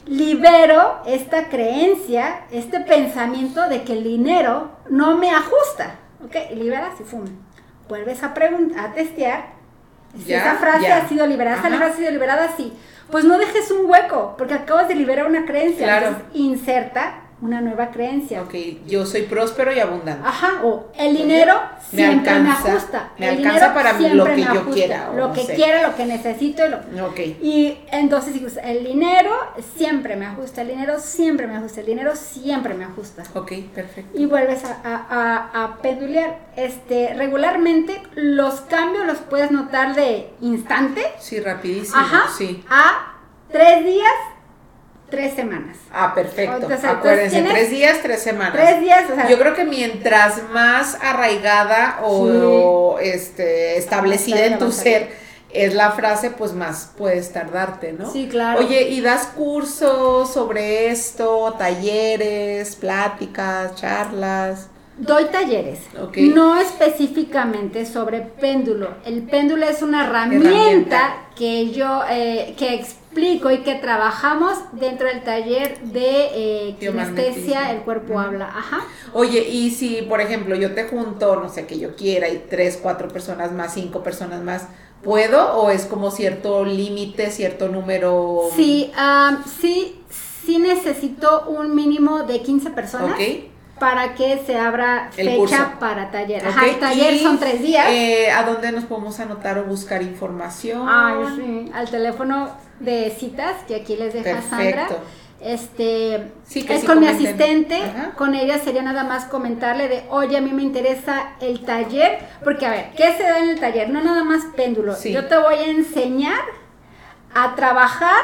Libero 0.05 1.01
esta 1.05 1.49
creencia, 1.49 2.41
este 2.51 2.79
pensamiento 2.79 3.67
de 3.69 3.83
que 3.83 3.93
el 3.93 4.03
dinero 4.03 4.71
no 4.89 5.17
me 5.17 5.31
ajusta. 5.31 5.95
¿Ok? 6.25 6.35
Y 6.51 6.55
liberas 6.55 6.99
y 6.99 7.03
fum. 7.03 7.25
Vuelves 7.87 8.23
a 8.23 8.33
preguntar, 8.33 8.85
a 8.85 8.93
testear. 8.93 9.61
Si 10.17 10.33
esa 10.33 10.55
frase 10.55 10.91
ha 10.91 11.07
sido 11.07 11.25
liberada, 11.25 11.57
esa 11.57 11.69
frase 11.69 11.93
ha 11.93 11.97
sido 11.97 12.11
liberada, 12.11 12.49
sí. 12.57 12.73
Pues 13.09 13.25
no 13.25 13.37
dejes 13.37 13.71
un 13.71 13.89
hueco, 13.89 14.35
porque 14.37 14.53
acabas 14.53 14.87
de 14.87 14.95
liberar 14.95 15.25
una 15.25 15.45
creencia. 15.45 15.85
Claro. 15.85 16.07
Entonces, 16.07 16.29
inserta 16.33 17.13
una 17.41 17.59
nueva 17.61 17.89
creencia. 17.89 18.41
Ok. 18.43 18.53
Yo 18.87 19.05
soy 19.05 19.23
próspero 19.23 19.73
y 19.73 19.79
abundante. 19.79 20.27
Ajá, 20.27 20.61
o 20.63 20.91
el 20.97 21.17
dinero 21.17 21.55
siempre 21.89 22.31
me, 22.31 22.37
alcanza, 22.39 22.71
ajusta. 22.73 23.09
me 23.17 23.29
el 23.29 23.37
alcanza 23.37 23.73
para 23.73 23.93
mí 23.93 24.09
lo 24.09 24.25
que 24.25 24.41
yo 24.41 24.49
ajusta, 24.51 24.71
quiera, 24.73 25.07
Lo 25.15 25.27
no 25.29 25.33
que 25.33 25.43
sé. 25.45 25.55
quiera, 25.55 25.87
lo 25.87 25.95
que 25.95 26.05
necesito 26.05 26.63
lo, 26.67 27.07
Ok. 27.07 27.19
y 27.41 27.79
entonces 27.91 28.35
el 28.63 28.83
dinero 28.83 29.31
siempre 29.75 30.15
me 30.15 30.25
ajusta, 30.27 30.61
el 30.61 30.67
dinero 30.69 30.99
siempre 30.99 31.47
me 31.47 31.55
ajusta, 31.57 31.79
el 31.79 31.85
dinero 31.87 32.15
siempre 32.15 32.73
me 32.75 32.85
ajusta. 32.85 33.23
Ok, 33.33 33.51
perfecto. 33.73 34.17
Y 34.19 34.25
vuelves 34.27 34.63
a, 34.63 34.77
a, 34.83 35.05
a- 35.09 35.63
a 35.63 35.77
pendulear. 35.81 36.37
Este, 36.55 37.13
regularmente 37.15 38.01
los 38.13 38.61
cambios 38.61 39.05
los 39.05 39.17
puedes 39.17 39.49
notar 39.51 39.95
de 39.95 40.29
instante, 40.41 41.01
Sí, 41.19 41.39
rapidísimo. 41.39 41.97
ajá, 41.99 42.29
Sí. 42.37 42.63
a 42.69 43.13
tres 43.51 43.83
días, 43.83 44.11
tres 45.11 45.35
semanas. 45.35 45.77
Ah, 45.93 46.13
perfecto. 46.15 46.55
Entonces, 46.55 46.83
Acuérdense, 46.83 47.37
entonces, 47.37 47.59
tres 47.59 47.69
días, 47.69 47.99
tres 48.01 48.21
semanas. 48.23 48.53
Tres 48.53 48.81
días, 48.81 49.03
o 49.11 49.13
sea, 49.15 49.29
Yo 49.29 49.37
creo 49.37 49.53
que 49.53 49.65
mientras 49.65 50.41
más 50.51 50.97
arraigada 50.99 51.99
o 52.03 52.97
este, 52.99 53.77
establecida 53.77 54.45
en 54.45 54.57
tu 54.57 54.71
ser 54.71 55.09
es 55.53 55.73
la 55.75 55.91
frase, 55.91 56.31
pues 56.31 56.53
más 56.53 56.91
puedes 56.97 57.31
tardarte, 57.33 57.91
¿no? 57.93 58.09
Sí, 58.09 58.27
claro. 58.31 58.59
Oye, 58.61 58.89
¿y 58.89 59.01
das 59.01 59.27
cursos 59.27 60.31
sobre 60.33 60.87
esto, 60.89 61.53
talleres, 61.59 62.75
pláticas, 62.77 63.75
charlas? 63.75 64.69
Doy 64.97 65.25
talleres, 65.25 65.79
Ok. 66.01 66.17
no 66.17 66.59
específicamente 66.59 67.85
sobre 67.85 68.21
péndulo. 68.21 68.95
El 69.05 69.23
péndulo 69.23 69.65
es 69.65 69.81
una 69.81 70.05
herramienta, 70.05 70.47
Herramienta. 70.49 71.15
que 71.35 71.71
yo 71.71 72.01
eh, 72.09 72.53
que 72.57 72.75
explico 72.75 73.00
y 73.15 73.57
que 73.63 73.75
trabajamos 73.75 74.57
dentro 74.73 75.07
del 75.07 75.23
taller 75.23 75.79
de 75.81 76.69
eh, 76.69 76.75
kinestesia, 76.79 77.71
el 77.71 77.81
cuerpo 77.81 78.19
habla. 78.19 78.45
Ajá. 78.47 78.81
Oye, 79.13 79.47
y 79.47 79.71
si, 79.71 80.01
por 80.03 80.21
ejemplo, 80.21 80.55
yo 80.55 80.73
te 80.73 80.85
junto, 80.85 81.35
no 81.35 81.49
sé, 81.49 81.65
que 81.65 81.77
yo 81.79 81.95
quiera, 81.95 82.29
y 82.29 82.45
tres, 82.49 82.79
cuatro 82.81 83.07
personas 83.09 83.51
más, 83.51 83.73
cinco 83.73 84.03
personas 84.03 84.41
más, 84.41 84.67
¿puedo? 85.03 85.55
¿O 85.55 85.69
es 85.69 85.85
como 85.85 86.11
cierto 86.11 86.63
límite, 86.65 87.31
cierto 87.31 87.67
número? 87.67 88.49
Sí, 88.55 88.91
am, 88.95 89.43
sí, 89.59 89.99
sí 90.45 90.57
necesito 90.57 91.45
un 91.47 91.75
mínimo 91.75 92.23
de 92.23 92.41
15 92.41 92.69
personas 92.71 93.15
Ok. 93.15 93.50
Para 93.81 94.13
que 94.13 94.37
se 94.45 94.55
abra 94.59 95.09
El 95.17 95.25
fecha 95.25 95.37
curso. 95.37 95.57
para 95.79 96.11
taller. 96.11 96.45
Ajá, 96.47 96.67
el 96.67 96.77
taller 96.79 97.15
y, 97.15 97.19
son 97.19 97.39
tres 97.39 97.63
días. 97.63 97.87
eh, 97.89 98.29
¿A 98.29 98.43
dónde 98.43 98.71
nos 98.71 98.83
podemos 98.83 99.19
anotar 99.19 99.57
o 99.57 99.63
buscar 99.63 100.03
información? 100.03 100.87
Ay, 100.87 101.15
sí, 101.35 101.71
al 101.73 101.89
teléfono 101.89 102.51
de 102.79 103.09
citas 103.17 103.55
que 103.67 103.73
aquí 103.77 103.95
les 103.95 104.13
deja 104.13 104.35
Perfecto. 104.35 104.49
Sandra. 104.55 104.87
Este 105.41 106.31
Sí, 106.45 106.63
que 106.63 106.75
es 106.75 106.81
sí 106.81 106.85
con 106.85 106.99
mi 106.99 107.07
asistente, 107.07 107.75
Ajá. 107.81 108.11
con 108.15 108.35
ella 108.35 108.59
sería 108.59 108.83
nada 108.83 109.03
más 109.03 109.25
comentarle 109.25 109.87
de, 109.87 110.03
oye, 110.11 110.37
a 110.37 110.41
mí 110.41 110.51
me 110.51 110.61
interesa 110.61 111.31
el 111.39 111.65
taller, 111.65 112.19
porque 112.43 112.67
a 112.67 112.69
ver, 112.69 112.91
¿qué 112.95 113.17
se 113.17 113.23
da 113.23 113.39
en 113.39 113.49
el 113.49 113.59
taller? 113.59 113.89
No 113.89 114.03
nada 114.03 114.23
más 114.23 114.43
péndulo. 114.55 114.93
Sí. 114.93 115.11
Yo 115.11 115.25
te 115.27 115.35
voy 115.39 115.55
a 115.55 115.65
enseñar 115.65 116.41
a 117.33 117.55
trabajar 117.55 118.21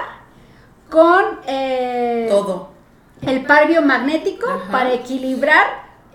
con 0.91 1.23
eh, 1.47 2.27
Todo. 2.29 2.76
El 3.25 3.45
par 3.45 3.67
biomagnético 3.67 4.49
Ajá. 4.49 4.71
para 4.71 4.93
equilibrar 4.93 5.65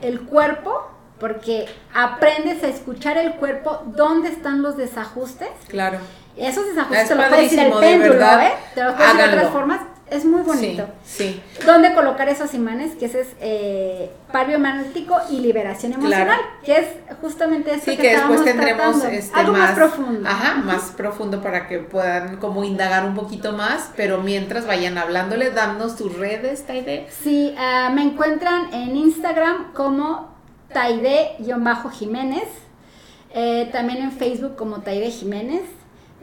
el 0.00 0.20
cuerpo 0.20 0.88
porque 1.18 1.68
aprendes 1.94 2.64
a 2.64 2.68
escuchar 2.68 3.16
el 3.16 3.34
cuerpo, 3.34 3.82
dónde 3.86 4.28
están 4.28 4.60
los 4.60 4.76
desajustes. 4.76 5.50
Claro. 5.68 5.98
Esos 6.36 6.66
desajustes 6.66 7.08
te 7.08 7.14
los 7.14 7.26
puedes 7.26 7.50
decir 7.50 7.58
el 7.60 7.72
péndulo, 7.74 8.40
¿eh? 8.40 8.52
Te 8.74 8.82
los 8.82 8.94
puedes 8.94 9.12
decir 9.12 9.30
de 9.30 9.36
otras 9.36 9.52
formas 9.52 9.80
es 10.12 10.24
muy 10.24 10.42
bonito. 10.42 10.86
Sí, 11.04 11.40
¿Dónde 11.64 11.94
colocar 11.94 12.28
esos 12.28 12.54
imanes? 12.54 12.94
Que 12.96 13.06
ese 13.06 13.22
es 13.22 13.28
eh, 13.40 14.10
par 14.30 14.46
biomático 14.46 15.16
y 15.30 15.40
liberación 15.40 15.94
emocional, 15.94 16.38
que 16.64 16.76
es 16.76 16.86
justamente 17.20 17.74
eso 17.74 17.90
sí, 17.90 17.96
que, 17.96 18.16
después 18.16 18.44
tendremos 18.44 19.04
este, 19.04 19.38
algo 19.38 19.52
más, 19.54 19.72
profundo. 19.72 20.28
Ajá, 20.28 20.54
más 20.56 20.92
profundo 20.96 21.40
para 21.42 21.66
que 21.68 21.78
puedan 21.78 22.36
como 22.36 22.64
indagar 22.64 23.04
un 23.04 23.14
poquito 23.14 23.52
más, 23.52 23.90
pero 23.96 24.18
mientras 24.18 24.66
vayan 24.66 24.98
hablándole, 24.98 25.50
dándonos 25.50 25.96
tus 25.96 26.16
redes, 26.16 26.66
Taide. 26.66 27.06
Sí, 27.22 27.54
uh, 27.56 27.92
me 27.92 28.02
encuentran 28.02 28.72
en 28.72 28.96
Instagram 28.96 29.72
como 29.72 30.32
Taide-Jiménez, 30.72 32.48
eh, 33.34 33.68
también 33.72 34.02
en 34.02 34.12
Facebook 34.12 34.56
como 34.56 34.80
Taide 34.80 35.10
Jiménez. 35.10 35.62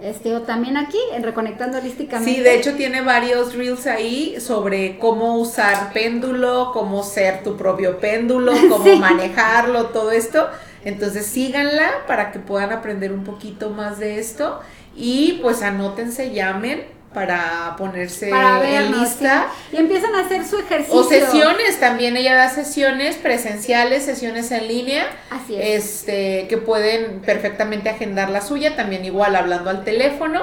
Este, 0.01 0.33
o 0.33 0.43
también 0.43 0.77
aquí, 0.77 0.97
en 1.13 1.23
Reconectando 1.23 1.77
Holísticamente. 1.77 2.33
Sí, 2.33 2.39
de 2.39 2.55
hecho 2.55 2.75
tiene 2.75 3.01
varios 3.01 3.53
reels 3.53 3.85
ahí 3.85 4.39
sobre 4.39 4.97
cómo 4.97 5.37
usar 5.37 5.91
péndulo, 5.91 6.71
cómo 6.73 7.03
ser 7.03 7.43
tu 7.43 7.57
propio 7.57 7.99
péndulo, 7.99 8.53
cómo 8.69 8.95
manejarlo, 8.95 9.87
todo 9.87 10.11
esto. 10.11 10.47
Entonces 10.85 11.25
síganla 11.25 12.05
para 12.07 12.31
que 12.31 12.39
puedan 12.39 12.71
aprender 12.71 13.11
un 13.11 13.25
poquito 13.25 13.71
más 13.71 13.99
de 13.99 14.19
esto. 14.19 14.61
Y 14.95 15.39
pues 15.41 15.61
anótense, 15.61 16.33
llamen 16.33 16.98
para 17.13 17.75
ponerse 17.77 18.29
en 18.29 18.99
lista. 18.99 19.47
Y 19.71 19.77
empiezan 19.77 20.15
a 20.15 20.21
hacer 20.21 20.45
su 20.45 20.59
ejercicio. 20.59 20.99
O 20.99 21.03
sesiones 21.03 21.79
también, 21.79 22.15
ella 22.17 22.35
da 22.35 22.49
sesiones 22.49 23.17
presenciales, 23.17 24.03
sesiones 24.03 24.51
en 24.51 24.67
línea. 24.67 25.07
Así 25.29 25.55
es. 25.55 25.85
Este, 25.85 26.47
que 26.47 26.57
pueden 26.57 27.21
perfectamente 27.21 27.89
agendar 27.89 28.29
la 28.29 28.41
suya, 28.41 28.75
también 28.75 29.05
igual 29.05 29.35
hablando 29.35 29.69
al 29.69 29.83
teléfono 29.83 30.41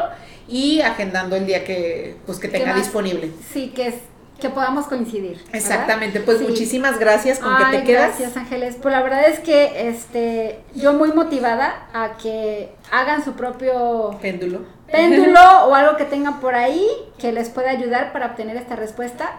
y 0.49 0.81
agendando 0.81 1.37
el 1.37 1.47
día 1.47 1.65
que, 1.65 2.17
pues, 2.27 2.39
que 2.39 2.49
tenga 2.49 2.75
disponible. 2.75 3.31
Sí, 3.53 3.73
que 3.75 3.89
es 3.89 3.95
que 4.41 4.51
podamos 4.51 4.87
coincidir. 4.87 5.43
Exactamente, 5.53 6.21
pues 6.21 6.43
muchísimas 6.43 6.99
gracias 6.99 7.39
con 7.39 7.57
que 7.57 7.79
te 7.79 7.85
quedas. 7.85 8.19
Gracias 8.19 8.37
Ángeles, 8.37 8.77
pues 8.81 8.93
la 8.93 9.03
verdad 9.03 9.29
es 9.29 9.41
que 9.41 9.89
este 9.89 10.61
yo 10.75 10.93
muy 10.93 11.13
motivada 11.13 11.89
a 11.95 12.19
que 12.19 12.69
hagan 12.91 13.25
su 13.25 13.33
propio 13.33 14.19
péndulo. 14.21 14.76
Péndulo 14.91 15.67
o 15.67 15.75
algo 15.75 15.97
que 15.97 16.05
tengan 16.05 16.41
por 16.41 16.55
ahí 16.55 16.89
que 17.19 17.33
les 17.33 17.51
pueda 17.51 17.71
ayudar 17.71 18.13
para 18.13 18.27
obtener 18.27 18.57
esta 18.57 18.77
respuesta. 18.77 19.33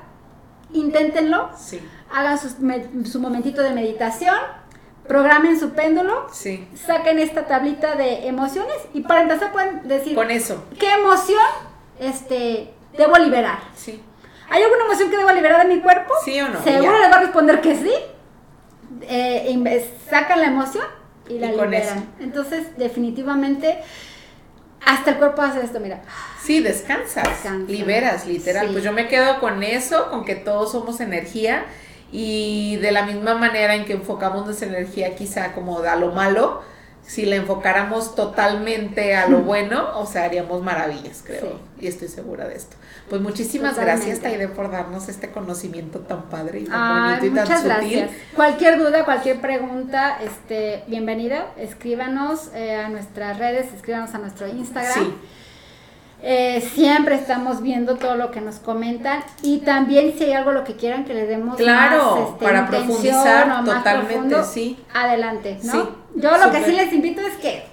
Inténtenlo. 0.73 1.49
Sí. 1.57 1.79
Hagan 2.13 2.38
su, 3.05 3.19
momentito 3.19 3.62
de 3.62 3.71
meditación. 3.71 4.36
Programen 5.07 5.57
su 5.57 5.71
péndulo. 5.71 6.27
Sí. 6.33 6.67
Saquen 6.75 7.19
esta 7.19 7.47
tablita 7.47 7.95
de 7.95 8.27
emociones 8.27 8.75
y 8.93 9.01
para 9.01 9.21
empezar 9.21 9.53
pueden 9.53 9.88
decir 9.88 10.15
con 10.15 10.29
eso. 10.31 10.65
¿Qué 10.77 10.91
emoción 10.91 11.39
este 11.99 12.73
debo 12.97 13.17
liberar? 13.17 13.60
Sí. 13.73 14.01
¿Hay 14.49 14.63
alguna 14.63 14.86
emoción 14.86 15.10
que 15.10 15.17
debo 15.17 15.31
liberar 15.31 15.65
de 15.65 15.73
mi 15.73 15.81
cuerpo? 15.81 16.13
Sí 16.25 16.39
o 16.41 16.49
no. 16.49 16.62
Seguro 16.62 16.99
les 16.99 17.12
va 17.12 17.15
a 17.15 17.21
responder 17.21 17.62
que 17.62 17.75
sí. 17.75 17.91
Eh, 19.01 19.89
sacan 20.10 20.41
la 20.41 20.47
emoción 20.47 20.86
y 21.29 21.39
la 21.39 21.51
liberan. 21.51 22.10
Entonces, 22.19 22.77
definitivamente, 22.77 23.79
hasta 24.85 25.11
el 25.11 25.17
cuerpo 25.17 25.41
hace 25.41 25.61
esto, 25.63 25.79
mira. 25.79 26.01
Sí, 26.41 26.61
descansas, 26.61 27.27
liberas, 27.67 28.25
literal. 28.25 28.69
Pues 28.71 28.83
yo 28.83 28.93
me 28.93 29.07
quedo 29.07 29.39
con 29.39 29.63
eso, 29.63 30.09
con 30.09 30.23
que 30.23 30.35
todos 30.35 30.71
somos 30.71 30.99
energía 31.01 31.65
y 32.11 32.77
de 32.77 32.91
la 32.91 33.03
misma 33.03 33.33
manera 33.33 33.75
en 33.75 33.85
que 33.85 33.93
enfocamos 33.93 34.45
nuestra 34.45 34.67
energía 34.67 35.15
quizá 35.15 35.53
como 35.53 35.79
a 35.79 35.95
lo 35.95 36.11
malo, 36.11 36.61
si 37.08 37.26
la 37.26 37.38
enfocáramos 37.38 38.15
totalmente 38.15 39.15
a 39.15 39.30
lo 39.30 39.39
bueno, 39.39 39.98
o 39.98 40.06
sea, 40.06 40.26
haríamos 40.26 40.62
maravillas, 40.62 41.24
creo. 41.26 41.58
Y 41.80 41.88
estoy 41.88 42.10
segura 42.10 42.48
de 42.50 42.56
esto. 42.56 42.76
Pues 43.10 43.22
muchísimas 43.22 43.80
gracias, 43.80 44.20
Taide, 44.20 44.50
por 44.50 44.70
darnos 44.70 45.08
este 45.08 45.32
conocimiento 45.32 46.00
tan 46.00 46.24
padre 46.24 46.60
y 46.60 46.63
tan 46.65 47.06
bonito 47.06 47.26
y 47.26 47.30
tan 47.30 47.48
sutil. 47.48 47.65
Gracias. 47.65 48.12
Cualquier 48.36 48.78
duda, 48.78 49.06
cualquier 49.06 49.39
pregunta, 49.39 50.20
este, 50.22 50.84
bienvenida. 50.88 51.54
Escríbanos 51.58 52.52
eh, 52.54 52.76
a 52.76 52.89
nuestras 52.89 53.39
redes, 53.39 53.74
escríbanos 53.74 54.13
a 54.13 54.17
nuestro 54.17 54.46
Instagram. 54.50 54.93
Sí. 54.93 55.13
Eh, 56.23 56.67
siempre 56.73 57.13
estamos 57.13 57.62
viendo 57.62 57.95
todo 57.97 58.15
lo 58.15 58.32
que 58.32 58.41
nos 58.41 58.56
comentan 58.56 59.23
y 59.43 59.60
también 59.60 60.15
si 60.17 60.23
hay 60.23 60.34
algo 60.34 60.51
lo 60.51 60.63
que 60.63 60.75
quieran 60.75 61.06
que 61.06 61.13
le 61.13 61.27
demos 61.27 61.58
claro 61.58 62.15
más, 62.15 62.30
este, 62.30 62.45
para 62.45 62.67
profundizar 62.67 63.63
totalmente 63.63 64.43
sí 64.43 64.80
adelante 64.95 65.60
¿no? 65.62 65.91
yo 66.15 66.38
lo 66.38 66.51
que 66.51 66.63
sí 66.63 66.71
les 66.71 66.91
invito 66.91 67.21
es 67.21 67.36
que 67.36 67.65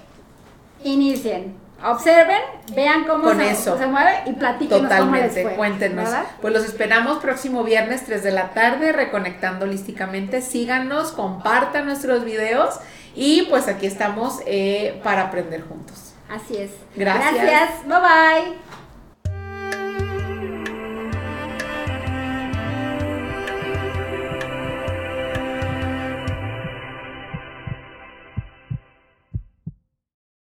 inicien 0.85 1.55
observen, 1.85 2.41
vean 2.75 3.05
cómo 3.05 3.31
se, 3.31 3.87
mueve 3.87 4.13
y 4.27 4.33
platiquen 4.33 4.83
Totalmente, 4.83 5.43
cómo 5.43 5.57
cuéntenos. 5.57 6.09
Pues 6.41 6.55
los 6.55 6.65
esperamos 6.65 7.19
próximo 7.19 7.63
viernes 7.63 8.05
3 8.07 8.23
de 8.23 8.31
la 8.31 8.51
tarde, 8.51 8.93
reconectando 8.93 9.67
holísticamente. 9.67 10.41
Síganos, 10.41 11.13
compartan 11.13 11.87
nuestros 11.87 12.25
videos 12.25 12.77
y 13.15 13.43
pues 13.51 13.69
aquí 13.69 13.87
estamos 13.87 14.41
eh, 14.47 15.01
para 15.05 15.25
aprender 15.25 15.63
juntos. 15.63 16.04
Así 16.35 16.57
es. 16.57 16.73
Gracias. 16.97 17.35
Gracias. 17.35 17.87
Bye 17.87 18.01
bye. 18.01 18.74